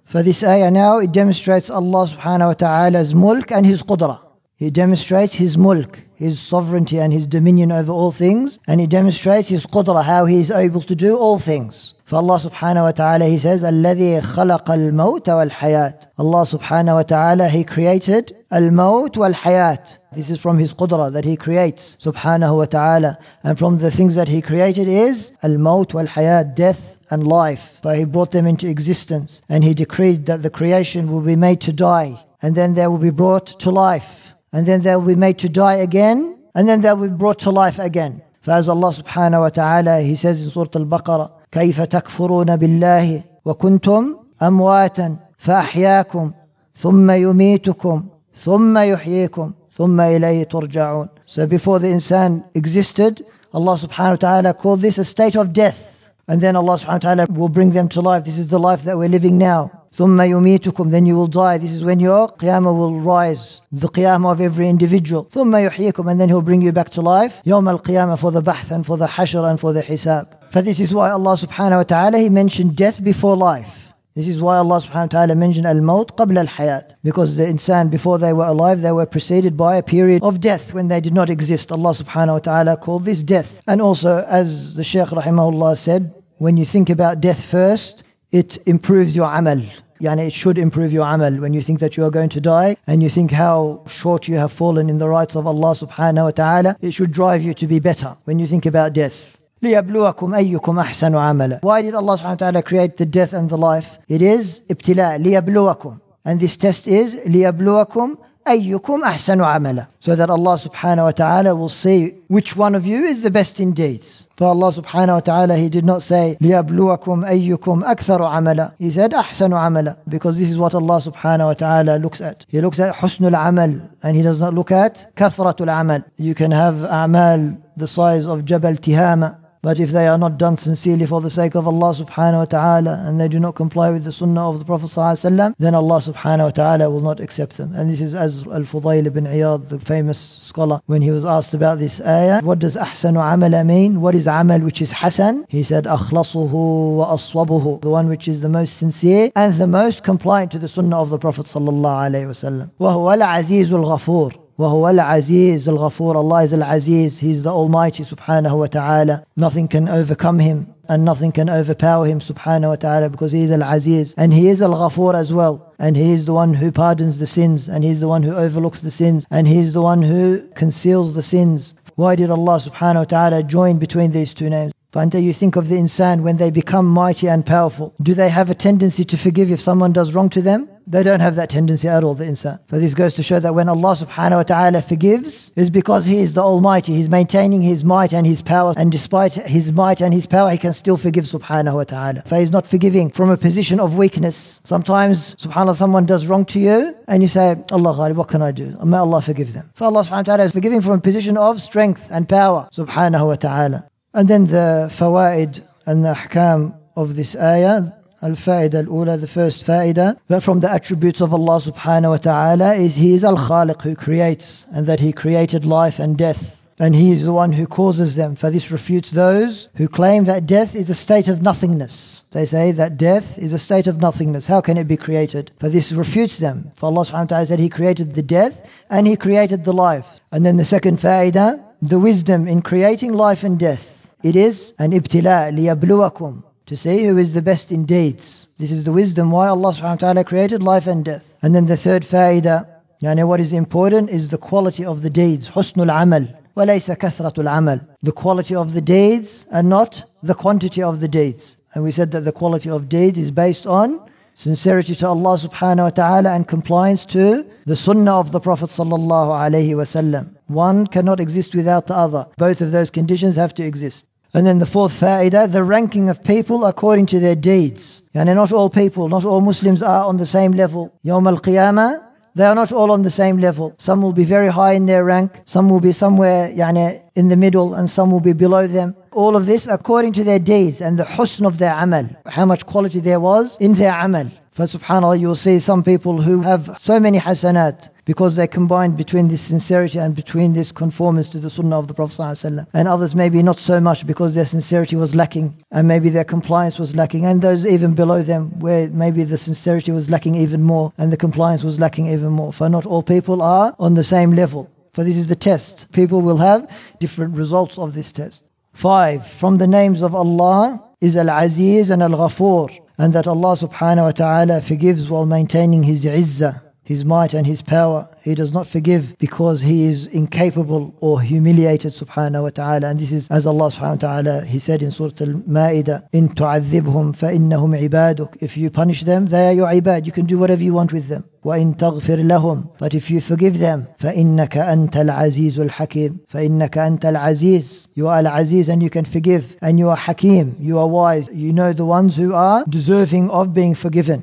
For 0.08 0.22
this 0.24 0.44
ayah 0.44 0.72
now, 0.72 1.00
it 1.00 1.12
demonstrates 1.12 1.70
Allah 1.70 2.08
subhanahu 2.08 2.48
wa 2.48 2.54
ta'ala's 2.54 3.14
mulk 3.16 3.52
and 3.52 3.66
His 3.66 3.82
qudra. 3.82 4.25
He 4.57 4.71
demonstrates 4.71 5.37
His 5.37 5.57
mulk, 5.57 6.03
His 6.15 6.39
sovereignty 6.39 6.99
and 6.99 7.15
His 7.15 7.27
dominion 7.27 7.73
over 7.73 7.91
all 7.91 8.13
things, 8.13 8.59
and 8.67 8.79
He 8.79 8.87
demonstrates 8.87 9.49
His 9.49 9.65
qudra, 9.65 10.05
how 10.05 10.27
He 10.27 10.39
is 10.39 10.51
able 10.51 10.83
to 10.83 10.95
do 10.95 11.17
all 11.17 11.39
things. 11.39 11.95
For 12.05 12.17
Allah 12.17 12.39
subhanahu 12.39 12.83
wa 12.83 12.91
ta'ala, 12.91 13.25
He 13.25 13.39
says, 13.39 13.63
الذي 13.63 14.21
خلق 14.21 14.69
الموت 14.71 15.29
والحياة. 15.29 15.95
Allah 16.19 16.45
subhanahu 16.45 16.95
wa 16.95 17.03
ta'ala, 17.05 17.49
He 17.49 17.65
created 17.65 18.37
al-maut 18.51 19.17
wal-hayat. 19.17 19.99
This 20.13 20.29
is 20.29 20.39
from 20.39 20.59
His 20.59 20.75
qudra 20.75 21.11
that 21.11 21.25
He 21.25 21.37
creates, 21.37 21.97
subhanahu 21.99 22.59
wa 22.59 22.65
ta'ala. 22.67 23.17
And 23.43 23.59
from 23.59 23.79
the 23.79 23.91
things 23.91 24.15
that 24.17 24.29
He 24.29 24.43
created 24.43 24.89
is 24.89 25.33
al-maut 25.43 25.95
wal-hayat, 25.95 26.55
death 26.55 26.99
and 27.09 27.27
life. 27.27 27.79
But 27.81 27.97
He 27.97 28.05
brought 28.05 28.33
them 28.33 28.45
into 28.45 28.69
existence. 28.69 29.41
And 29.49 29.65
He 29.65 29.73
decreed 29.73 30.27
that 30.27 30.43
the 30.43 30.51
creation 30.51 31.11
will 31.11 31.23
be 31.23 31.37
made 31.37 31.63
to 31.63 31.73
die. 31.73 32.27
And 32.43 32.55
then 32.55 32.75
they 32.75 32.87
will 32.87 32.99
be 32.99 33.09
brought 33.11 33.59
to 33.61 33.71
life. 33.71 34.34
And 34.55 34.67
then 34.67 34.83
they 34.83 34.95
will 34.97 35.07
be 35.07 35.15
made 35.15 35.39
to 35.39 35.49
die 35.49 35.77
again. 35.77 36.39
And 36.55 36.69
then 36.69 36.81
they 36.81 36.93
will 36.93 37.09
be 37.09 37.17
brought 37.17 37.39
to 37.41 37.51
life 37.51 37.79
again. 37.79 38.23
فأز 38.43 38.69
Allah 38.69 38.93
subhanahu 38.93 39.41
wa 39.41 39.49
ta'ala, 39.51 40.01
He 40.01 40.15
says 40.15 40.43
in 40.43 40.51
Surah 40.51 40.71
Al-Baqarah, 40.75 41.31
كيف 41.53 41.81
تكفرون 41.81 42.57
بالله 42.57 43.23
وكنتم 43.45 44.17
أمواتا 44.43 45.17
فأحياكم 45.39 46.33
ثم 46.77 47.11
يميتكم 47.11 48.05
ثم 48.45 48.79
يحييكم 48.79 49.53
ثم 49.77 50.01
إليه 50.01 50.45
ترجعون 50.45 51.09
So 51.27 51.47
before 51.47 51.79
the 51.79 51.89
insan 51.89 52.45
existed, 52.55 53.25
Allah 53.53 53.77
subhanahu 53.77 54.11
wa 54.11 54.17
ta'ala 54.17 54.55
called 54.55 54.81
this 54.81 54.99
a 54.99 55.05
state 55.05 55.37
of 55.37 55.53
death. 55.53 56.11
And 56.29 56.41
then 56.41 56.57
Allah 56.57 56.79
subhanahu 56.79 57.05
wa 57.05 57.15
ta'ala 57.15 57.27
will 57.31 57.49
bring 57.49 57.71
them 57.71 57.89
to 57.91 58.01
life. 58.01 58.25
This 58.25 58.39
is 58.39 58.49
the 58.49 58.59
life 58.59 58.83
that 58.85 58.97
we're 58.97 59.09
living 59.09 59.39
now. 59.39 59.84
ثم 59.95 60.21
يميتكم 60.21 60.91
then 60.91 61.05
you 61.07 61.17
will 61.17 61.27
die. 61.27 61.59
This 61.59 61.73
is 61.73 61.85
when 61.85 62.01
your 62.01 62.29
qiyamah 62.29 62.77
will 62.77 63.01
rise. 63.01 63.61
The 63.73 63.89
qiyamah 63.89 64.33
of 64.33 64.41
every 64.41 64.69
individual. 64.69 65.29
ثم 65.33 65.69
يحييكم 65.69 66.09
and 66.11 66.21
then 66.21 66.29
he'll 66.29 66.43
bring 66.43 66.63
you 66.63 66.73
back 66.73 66.91
to 66.91 67.01
life. 67.01 67.43
يوم 67.47 67.69
القيامة 67.69 68.19
for 68.19 68.31
the 68.31 68.41
bahth 68.41 68.71
and 68.71 68.87
for 68.87 68.97
the 68.97 69.07
hashr 69.07 69.45
and 69.51 69.59
for 69.59 69.73
the 69.73 69.83
hisab. 69.83 70.27
For 70.51 70.63
this 70.63 70.81
is 70.81 70.95
why 70.95 71.11
Allah 71.11 71.37
subhanahu 71.37 71.77
wa 71.77 71.83
ta'ala 71.83 72.19
he 72.19 72.29
mentioned 72.29 72.77
death 72.77 73.03
before 73.03 73.37
life. 73.37 73.93
This 74.15 74.27
is 74.27 74.41
why 74.41 74.57
Allah 74.57 74.81
subhanahu 74.81 75.13
wa 75.13 75.19
ta'ala 75.19 75.35
mentioned 75.37 75.67
al-maut 75.67 76.17
qabla 76.17 76.39
al-hayat. 76.39 76.97
Because 77.05 77.37
the 77.37 77.45
insan 77.45 77.91
before 77.91 78.19
they 78.19 78.33
were 78.33 78.45
alive, 78.45 78.83
they 78.83 78.91
were 78.91 79.07
preceded 79.07 79.57
by 79.57 79.77
a 79.77 79.83
period 79.83 80.23
of 80.23 80.41
death 80.41 80.75
when 80.75 80.89
they 80.89 81.01
did 81.01 81.15
not 81.15 81.31
exist. 81.31 81.71
Allah 81.71 81.95
subhanahu 81.95 82.33
wa 82.33 82.39
ta'ala 82.41 82.77
called 82.77 83.05
this 83.05 83.23
death. 83.23 83.63
And 83.69 83.81
also, 83.81 84.25
as 84.29 84.75
the 84.75 84.83
Shaykh 84.83 85.09
rahimahullah 85.09 85.79
said, 85.79 86.13
when 86.39 86.57
you 86.57 86.65
think 86.65 86.91
about 86.91 87.21
death 87.21 87.45
first, 87.45 88.03
it 88.33 88.59
improves 88.67 89.15
your 89.15 89.33
amal. 89.33 89.63
Yani 90.01 90.27
it 90.27 90.33
should 90.33 90.59
improve 90.59 90.93
your 90.93 91.07
amal 91.07 91.35
when 91.41 91.53
you 91.53 91.63
think 91.63 91.81
that 91.81 91.97
you 91.97 92.05
are 92.05 92.11
going 92.11 92.31
to 92.31 92.41
die 92.41 92.77
and 92.87 93.03
you 93.03 93.11
think 93.11 93.33
how 93.33 93.83
short 93.87 94.29
you 94.29 94.37
have 94.37 94.51
fallen 94.51 94.89
in 94.89 94.99
the 94.99 95.09
rights 95.09 95.37
of 95.37 95.47
Allah 95.47 95.75
subhanahu 95.75 96.25
wa 96.25 96.31
ta'ala. 96.31 96.77
It 96.81 96.93
should 96.93 97.13
drive 97.13 97.43
you 97.43 97.55
to 97.55 97.67
be 97.67 97.79
better 97.81 98.17
when 98.25 98.39
you 98.39 98.47
think 98.47 98.67
about 98.67 98.93
death. 98.93 99.37
ليبلوكم 99.63 100.35
أيكم 100.35 100.79
أحسن 100.79 101.15
عملا. 101.15 101.61
Why 101.63 101.83
did 101.83 101.95
Allah 101.95 102.17
subhanahu 102.17 102.41
wa 102.41 102.51
ta'ala 102.51 102.63
create 102.63 102.97
the 102.97 103.07
death 103.07 103.33
and 103.35 103.51
the 103.51 103.59
life? 103.59 103.99
It 104.09 104.23
is 104.23 104.61
ابتلاء 104.71 105.19
ليبلوكم. 105.19 105.99
And 106.25 106.41
this 106.41 106.57
test 106.57 106.89
is 106.89 107.17
ليبلوكم 107.27 108.17
أيكم 108.49 109.05
أحسن 109.05 109.41
عملا. 109.41 109.87
So 110.01 110.17
that 110.17 110.31
Allah 110.31 110.59
subhanahu 110.59 111.05
wa 111.05 111.11
ta'ala 111.11 111.55
will 111.55 111.69
see 111.69 112.15
which 112.29 112.57
one 112.57 112.75
of 112.75 112.87
you 112.87 113.05
is 113.05 113.23
the 113.23 113.31
best 113.31 113.61
in 113.61 113.73
deeds. 113.73 114.27
For 114.37 114.49
Allah 114.49 114.73
subhanahu 114.73 115.15
wa 115.15 115.21
ta'ala, 115.21 115.57
He 115.57 115.69
did 115.69 115.85
not 115.85 116.03
say 116.03 116.37
ليبلوكم 116.41 117.25
أيكم 117.25 117.85
أكثر 117.85 118.23
عملا. 118.23 118.73
He 118.79 118.91
said 118.91 119.13
أحسن 119.13 119.53
عملا. 119.53 119.97
Because 120.09 120.39
this 120.39 120.51
is 120.51 120.59
what 120.59 120.75
Allah 120.75 121.01
subhanahu 121.01 121.47
wa 121.47 121.55
ta'ala 121.55 121.99
looks 121.99 122.21
at. 122.21 122.47
He 122.49 122.61
looks 122.61 122.81
at 122.81 122.95
حسن 122.95 123.31
العمل 123.31 123.81
and 124.03 124.17
He 124.17 124.23
does 124.23 124.41
not 124.41 124.55
look 124.55 124.73
at 124.73 125.15
كثرة 125.17 125.57
العمل. 125.61 126.05
You 126.17 126.35
can 126.35 126.51
have 126.51 126.77
أعمال 126.77 127.59
the 127.77 127.87
size 127.87 128.27
of 128.27 128.45
Jabal 128.45 128.77
Tihama 128.77 129.37
But 129.65 129.79
if 129.79 129.91
they 129.91 130.07
are 130.07 130.17
not 130.17 130.39
done 130.39 130.57
sincerely 130.57 131.05
for 131.05 131.21
the 131.21 131.29
sake 131.29 131.55
of 131.55 131.67
Allah 131.69 131.93
subhanahu 131.95 132.39
wa 132.39 132.45
ta'ala 132.47 133.05
and 133.07 133.21
they 133.21 133.29
do 133.29 133.39
not 133.39 133.57
comply 133.57 133.91
with 133.91 134.05
the 134.05 134.13
sunnah 134.13 134.49
of 134.49 134.59
the 134.59 134.65
Prophet 134.65 134.87
sallallahu 134.87 135.55
then 135.59 135.75
Allah 135.75 135.99
subhanahu 136.01 136.45
wa 136.45 136.51
ta'ala 136.51 136.89
will 136.89 137.03
not 137.03 137.21
accept 137.21 137.59
them. 137.59 137.75
And 137.75 137.91
this 137.91 138.01
is 138.01 138.15
as 138.15 138.47
Al-Fudayl 138.47 139.05
ibn 139.05 139.25
Iyad, 139.27 139.69
the 139.69 139.79
famous 139.79 140.19
scholar, 140.19 140.81
when 140.87 141.03
he 141.03 141.11
was 141.11 141.27
asked 141.27 141.53
about 141.53 141.79
this 141.79 142.01
ayah, 142.01 142.41
what 142.43 142.59
does 142.59 142.75
ahsanu 142.75 143.21
amala 143.21 143.67
mean? 143.67 144.01
What 144.01 144.15
is 144.15 144.27
amal 144.27 144.61
which 144.61 144.81
is 144.81 144.93
hasan? 144.93 145.45
He 145.51 145.63
said, 145.63 145.85
akhlasuhu 145.85 146.97
wa 146.97 147.15
aswabuhu, 147.15 147.83
the 147.83 147.91
one 147.91 148.09
which 148.09 148.29
is 148.29 148.41
the 148.41 148.49
most 148.49 148.79
sincere 148.79 149.31
and 149.37 149.53
the 149.55 149.67
most 149.67 150.03
compliant 150.03 150.53
to 150.53 150.59
the 150.59 150.69
sunnah 150.69 151.03
of 151.03 151.11
the 151.11 151.19
Prophet 151.19 151.45
sallallahu 151.45 152.09
alayhi 152.09 152.27
wa 152.27 152.33
sallam. 152.33 152.71
وهو 152.81 153.13
العزيز 153.13 153.73
الغفور 153.73 154.33
وهو 154.59 154.89
العزيز 154.91 155.69
الغفور 155.69 156.17
Allah 156.17 156.45
is 156.45 156.53
Al-Aziz 156.53 157.19
He's 157.21 157.43
the 157.43 157.51
Almighty 157.51 158.05
subhanahu 158.05 158.59
wa 158.59 158.67
ta'ala 158.67 159.25
Nothing 159.37 159.69
can 159.69 159.89
overcome 159.89 160.39
Him 160.39 160.75
and 160.89 161.03
nothing 161.05 161.33
can 161.33 161.49
overpower 161.49 162.05
Him 162.05 162.21
subhanahu 162.21 162.69
wa 162.69 162.77
ta'ala 162.77 163.09
because 163.09 163.33
He 163.33 163.43
is 163.43 163.51
Al-Aziz 163.51 164.15
and 164.19 164.35
He 164.35 164.49
is 164.49 164.61
Al-Ghafur 164.61 165.15
as 165.15 165.33
well 165.33 165.73
and 165.79 165.97
He 165.97 166.13
is 166.13 166.27
the 166.27 166.35
one 166.35 166.53
who 166.55 166.71
pardons 166.71 167.19
the 167.19 167.27
sins 167.27 167.69
and 167.69 167.83
He 167.83 167.91
is 167.91 168.01
the 168.01 168.09
one 168.09 168.23
who 168.23 168.35
overlooks 168.35 168.81
the 168.81 168.91
sins 168.91 169.27
and 169.31 169.49
He 169.49 169.59
is 169.61 169.73
the 169.73 169.83
one 169.83 170.03
who 170.03 170.47
conceals 170.55 171.15
the 171.15 171.23
sins 171.23 171.75
Why 171.95 172.15
did 172.17 172.31
Allah 172.31 172.59
subhanahu 172.59 173.05
wa 173.05 173.05
ta'ala 173.05 173.43
join 173.43 173.79
between 173.79 174.11
these 174.11 174.35
two 174.35 174.51
names? 174.51 174.73
Until 174.96 175.22
you 175.22 175.34
think 175.34 175.56
of 175.56 175.68
the 175.68 175.76
insan 175.76 176.22
when 176.22 176.38
they 176.38 176.50
become 176.50 176.86
mighty 176.86 177.28
and 177.28 177.46
powerful, 177.46 177.94
do 178.02 178.14
they 178.14 178.30
have 178.30 178.50
a 178.50 178.56
tendency 178.56 179.04
to 179.06 179.18
forgive 179.18 179.52
if 179.52 179.60
someone 179.60 179.92
does 179.92 180.14
wrong 180.14 180.30
to 180.30 180.42
them? 180.42 180.70
They 180.88 181.02
don't 181.02 181.20
have 181.20 181.36
that 181.36 181.50
tendency 181.50 181.88
at 181.88 182.04
all, 182.04 182.14
the 182.14 182.26
insan. 182.26 182.60
But 182.68 182.80
this 182.80 182.94
goes 182.94 183.16
to 183.16 183.24
show 183.24 183.40
that 183.40 183.56
when 183.56 183.68
Allah 183.68 183.96
subhanahu 183.96 184.38
wa 184.38 184.44
ta'ala 184.44 184.82
forgives, 184.84 185.52
it's 185.56 185.72
because 185.72 186.06
He 186.06 186.20
is 186.20 186.34
the 186.34 186.44
Almighty. 186.44 186.94
He's 186.94 187.10
maintaining 187.10 187.64
His 187.64 187.84
might 187.84 188.14
and 188.14 188.26
His 188.26 188.44
power. 188.44 188.74
And 188.78 188.92
despite 188.92 189.34
His 189.34 189.72
might 189.72 190.00
and 190.00 190.14
His 190.14 190.28
power, 190.28 190.52
He 190.52 190.60
can 190.60 190.74
still 190.74 190.96
forgive 190.96 191.26
subhanahu 191.26 191.74
wa 191.74 191.84
ta'ala. 191.86 192.22
For 192.28 192.38
He's 192.38 192.52
not 192.52 192.68
forgiving 192.68 193.10
from 193.10 193.32
a 193.32 193.38
position 193.38 193.80
of 193.80 193.98
weakness. 193.98 194.62
Sometimes, 194.64 195.34
subhanAllah, 195.36 195.76
someone 195.76 196.06
does 196.06 196.28
wrong 196.28 196.46
to 196.46 196.60
you, 196.60 196.96
and 197.08 197.24
you 197.24 197.28
say, 197.28 197.58
Allah 197.72 198.14
what 198.14 198.28
can 198.28 198.44
I 198.44 198.52
do? 198.52 198.78
May 198.86 198.98
Allah 198.98 199.24
forgive 199.24 199.54
them. 199.54 199.72
For 199.74 199.86
Allah 199.86 200.04
subhanahu 200.04 200.18
wa 200.18 200.22
ta'ala 200.24 200.44
is 200.44 200.52
forgiving 200.52 200.82
from 200.82 200.94
a 200.94 201.02
position 201.02 201.36
of 201.36 201.62
strength 201.62 202.10
and 202.12 202.30
power, 202.30 202.70
subhanahu 202.72 203.28
wa 203.28 203.36
ta'ala. 203.36 203.90
And 204.16 204.30
then 204.30 204.48
the 204.48 204.88
fawaid 204.90 205.62
and 205.86 206.06
the 206.06 206.14
ahkam 206.14 206.80
of 206.96 207.18
this 207.18 207.36
ayah. 207.36 207.92
Al-Fa'ida 208.22 208.88
al-Ula, 208.88 209.18
the 209.18 209.28
first 209.28 209.66
fa'ida, 209.66 210.18
that 210.30 210.42
from 210.42 210.62
the 210.62 210.72
attributes 210.72 211.22
of 211.22 211.34
Allah 211.34 211.60
subhanahu 211.60 212.12
wa 212.12 212.18
ta'ala 212.18 212.74
is 212.76 212.96
He 212.96 213.14
is 213.14 213.26
Al-Khaliq 213.26 213.82
who 213.82 213.94
creates 213.94 214.66
and 214.72 214.88
that 214.88 215.02
He 215.02 215.12
created 215.12 215.66
life 215.66 216.00
and 216.00 216.18
death 216.18 216.66
and 216.78 216.96
He 216.96 217.12
is 217.12 217.24
the 217.24 217.34
one 217.34 217.54
who 217.54 217.68
causes 217.68 218.16
them. 218.16 218.36
For 218.36 218.50
this 218.50 218.72
refutes 218.72 219.12
those 219.12 219.70
who 219.76 219.88
claim 219.88 220.26
that 220.26 220.46
death 220.46 220.76
is 220.76 220.90
a 220.90 220.96
state 220.96 221.28
of 221.28 221.42
nothingness. 221.42 222.24
They 222.32 222.46
say 222.46 222.72
that 222.74 222.98
death 222.98 223.38
is 223.38 223.54
a 223.54 223.60
state 223.60 223.88
of 223.88 224.02
nothingness. 224.02 224.48
How 224.48 224.60
can 224.60 224.78
it 224.78 224.88
be 224.88 224.98
created? 224.98 225.52
For 225.60 225.70
this 225.70 225.92
refutes 225.92 226.38
them. 226.38 226.72
For 226.76 226.88
Allah 226.88 227.06
subhanahu 227.06 227.14
wa 227.14 227.26
ta'ala 227.26 227.46
said 227.46 227.60
He 227.60 227.70
created 227.70 228.16
the 228.16 228.24
death 228.24 228.68
and 228.90 229.08
He 229.08 229.16
created 229.16 229.64
the 229.64 229.74
life. 229.74 230.20
And 230.32 230.46
then 230.46 230.58
the 230.58 230.66
second 230.66 230.98
fa'ida, 230.98 231.64
the 231.82 232.00
wisdom 232.00 232.48
in 232.48 232.62
creating 232.62 233.14
life 233.14 233.44
and 233.44 233.58
death. 233.58 234.05
It 234.26 234.36
is 234.36 234.74
an 234.80 234.92
ibtila, 234.92 235.54
liyabluwakum, 235.56 236.44
to 236.66 236.76
say 236.76 237.04
who 237.04 237.16
is 237.20 237.36
the 237.36 237.44
best 237.44 237.72
in 237.72 237.86
deeds. 237.86 238.48
This 238.58 238.72
is 238.72 238.84
the 238.84 238.92
wisdom 238.92 239.30
why 239.30 239.50
Allah 239.50 239.72
subhanahu 239.72 240.02
wa 240.02 240.06
ta'ala 240.08 240.24
created 240.24 240.64
life 240.64 240.88
and 240.88 241.06
death. 241.06 241.32
And 241.44 241.54
then 241.54 241.68
the 241.68 241.78
third 241.78 242.02
faida, 242.02 242.68
yani 243.04 243.28
what 243.28 243.40
is 243.40 243.54
important 243.54 244.10
is 244.10 244.30
the 244.30 244.40
quality 244.40 244.84
of 244.84 245.04
the 245.04 245.12
deeds, 245.12 245.52
husnul 245.52 245.94
amal, 245.94 246.28
walaysa 246.58 246.98
kathratul 246.98 247.48
amal. 247.56 247.82
The 248.02 248.12
quality 248.12 248.56
of 248.56 248.74
the 248.74 248.82
deeds 248.82 249.46
and 249.52 249.70
not 249.70 250.04
the 250.24 250.34
quantity 250.34 250.82
of 250.82 251.02
the 251.02 251.08
deeds. 251.08 251.58
And 251.76 251.84
we 251.84 251.92
said 251.92 252.10
that 252.14 252.22
the 252.22 252.32
quality 252.32 252.72
of 252.72 252.90
deeds 252.90 253.20
is 253.20 253.30
based 253.30 253.68
on 253.68 254.10
sincerity 254.34 254.96
to 254.96 255.08
Allah 255.08 255.38
subhanahu 255.38 255.84
wa 255.84 255.90
ta'ala 255.92 256.34
and 256.34 256.48
compliance 256.48 257.06
to 257.06 257.46
the 257.66 257.76
sunnah 257.76 258.20
of 258.20 258.32
the 258.32 258.40
Prophet 258.40 258.72
sallallahu 258.72 259.38
alayhi 259.46 259.78
wa 259.78 259.84
sallam. 259.84 260.36
One 260.48 260.88
cannot 260.88 261.20
exist 261.20 261.54
without 261.54 261.86
the 261.86 261.94
other. 261.94 262.28
Both 262.38 262.62
of 262.62 262.72
those 262.72 262.90
conditions 262.90 263.36
have 263.36 263.54
to 263.54 263.64
exist. 263.64 264.08
And 264.36 264.46
then 264.46 264.60
the 264.60 264.66
fourth 264.66 265.00
fa'idah, 265.00 265.50
the 265.50 265.64
ranking 265.64 266.10
of 266.10 266.22
people 266.22 266.66
according 266.66 267.06
to 267.06 267.22
their 267.22 267.36
deeds. 267.36 268.04
Yani 268.14 268.36
not 268.36 268.52
all 268.52 268.70
people, 268.70 269.08
not 269.08 269.24
all 269.24 269.40
Muslims 269.40 269.82
are 269.82 270.04
on 270.04 270.18
the 270.18 270.26
same 270.26 270.52
level. 270.52 270.94
Yawm 271.06 271.26
al-Qiyamah, 271.26 272.04
they 272.36 272.44
are 272.44 272.54
not 272.54 272.74
all 272.74 272.92
on 272.92 273.04
the 273.04 273.10
same 273.10 273.38
level. 273.38 273.74
Some 273.78 274.02
will 274.02 274.12
be 274.12 274.26
very 274.26 274.50
high 274.50 274.74
in 274.74 274.88
their 274.88 275.06
rank, 275.06 275.42
some 275.46 275.70
will 275.70 275.80
be 275.80 275.94
somewhere 275.94 276.52
yani, 276.52 277.02
in 277.16 277.30
the 277.30 277.38
middle, 277.38 277.76
and 277.76 277.90
some 277.90 278.12
will 278.12 278.20
be 278.20 278.34
below 278.34 278.68
them. 278.68 278.94
All 279.14 279.38
of 279.38 279.46
this 279.46 279.68
according 279.68 280.12
to 280.20 280.26
their 280.26 280.40
deeds 280.40 280.82
and 280.82 281.00
the 281.00 281.06
husn 281.06 281.48
of 281.48 281.58
their 281.58 281.74
amal, 281.74 282.10
how 282.26 282.44
much 282.44 282.66
quality 282.66 283.00
there 283.00 283.22
was 283.22 283.58
in 283.60 283.76
their 283.76 283.98
amal. 283.98 284.30
For 284.52 284.66
subhanAllah, 284.66 285.18
you'll 285.18 285.38
see 285.38 285.60
some 285.60 285.82
people 285.82 286.22
who 286.22 286.42
have 286.42 286.78
so 286.82 287.00
many 287.00 287.20
hasanat, 287.20 287.88
because 288.06 288.36
they 288.36 288.48
combined 288.48 288.96
between 288.96 289.28
this 289.28 289.42
sincerity 289.42 289.98
and 289.98 290.16
between 290.16 290.54
this 290.54 290.72
conformance 290.72 291.28
to 291.30 291.40
the 291.40 291.50
sunnah 291.50 291.80
of 291.80 291.88
the 291.88 291.94
Prophet. 291.94 292.66
And 292.74 292.88
others 292.88 293.16
maybe 293.16 293.42
not 293.42 293.60
so 293.60 293.82
much 293.82 294.06
because 294.06 294.36
their 294.36 294.46
sincerity 294.46 294.96
was 294.96 295.16
lacking 295.16 295.58
and 295.72 295.88
maybe 295.88 296.10
their 296.10 296.24
compliance 296.24 296.78
was 296.78 296.96
lacking. 296.96 297.26
And 297.26 297.42
those 297.42 297.66
even 297.66 297.96
below 297.96 298.22
them 298.22 298.60
where 298.60 298.88
maybe 298.90 299.24
the 299.24 299.38
sincerity 299.38 299.92
was 299.92 300.10
lacking 300.10 300.36
even 300.36 300.62
more 300.62 300.94
and 300.98 301.12
the 301.12 301.18
compliance 301.18 301.64
was 301.64 301.80
lacking 301.80 302.08
even 302.08 302.30
more. 302.30 302.54
For 302.54 302.70
not 302.70 302.86
all 302.86 303.02
people 303.02 303.42
are 303.42 303.76
on 303.80 303.96
the 303.96 304.04
same 304.04 304.32
level. 304.32 304.70
For 304.94 305.04
this 305.04 305.18
is 305.18 305.28
the 305.28 305.36
test. 305.36 305.92
People 305.92 306.22
will 306.22 306.38
have 306.38 306.72
different 307.00 307.36
results 307.36 307.78
of 307.78 307.96
this 307.96 308.14
test. 308.14 308.44
Five, 308.72 309.28
from 309.28 309.58
the 309.58 309.68
names 309.68 310.02
of 310.02 310.14
Allah 310.14 310.82
is 311.02 311.18
Al-Aziz 311.18 311.90
and 311.90 312.04
Al-Ghafoor. 312.04 312.70
And 312.98 313.14
that 313.14 313.28
Allah 313.28 313.58
subhanahu 313.58 314.04
wa 314.04 314.12
ta'ala 314.12 314.62
forgives 314.62 315.10
while 315.10 315.26
maintaining 315.26 315.84
His 315.84 316.06
izzah 316.06 316.66
his 316.91 317.05
might 317.05 317.35
and 317.35 317.47
his 317.47 317.63
power. 317.63 318.09
He 318.23 318.35
does 318.35 318.53
not 318.53 318.67
forgive 318.67 319.17
because 319.19 319.63
he 319.63 319.85
is 319.85 320.09
incapable 320.09 320.93
or 321.01 321.21
humiliated 321.21 321.93
subhanahu 321.93 322.43
wa 322.43 322.51
ta'ala. 322.51 322.89
And 322.89 322.99
this 322.99 323.13
is 323.13 323.29
as 323.31 323.47
Allah 323.47 323.71
subhanahu 323.71 324.03
wa 324.03 324.09
ta'ala, 324.09 324.45
he 324.45 324.59
said 324.59 324.83
in 324.83 324.91
Surah 324.91 325.13
Al-Ma'idah, 325.21 326.09
In 326.13 326.31
tu'adhibhum 326.31 327.15
fa'innahum 327.17 327.79
ibaduk. 327.89 328.39
If 328.41 328.57
you 328.57 328.71
punish 328.71 329.03
them, 329.03 329.27
they 329.27 329.51
are 329.51 329.53
your 329.53 329.69
ibad. 329.69 330.05
You 330.05 330.11
can 330.11 330.27
do 330.27 330.37
whatever 330.37 330.65
you 330.65 330.75
want 330.75 330.93
with 330.93 331.07
them. 331.07 331.25
وإن 331.45 331.77
تغفر 331.77 332.17
لهم 332.17 332.77
But 332.79 332.95
if 332.95 333.11
you 333.11 333.21
forgive 333.21 333.59
them 333.61 333.87
فإنك 333.99 334.57
أنت 334.57 334.97
العزيز 334.97 335.59
الحكيم 335.61 336.19
فإنك 336.29 336.79
أنت 336.79 337.07
العزيز 337.07 337.89
You 337.95 338.09
are 338.09 338.21
العزيز 338.21 338.69
and 338.69 338.83
you 338.83 338.91
can 338.91 339.07
forgive 339.07 339.57
and 339.63 339.79
you 339.79 339.89
are 339.89 339.97
Hakim 339.97 340.57
You 340.61 340.79
are 340.79 340.87
wise 340.87 341.29
You 341.33 341.55
know 341.55 341.73
the 341.73 341.87
ones 341.87 342.17
who 342.17 342.35
are 342.35 342.65
deserving 342.69 343.31
of 343.31 343.55
being 343.55 343.75
forgiven 343.75 344.23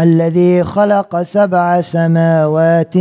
الذي 0.00 0.64
خلق 0.64 1.22
سبع 1.22 1.80
سماوات 1.80 2.94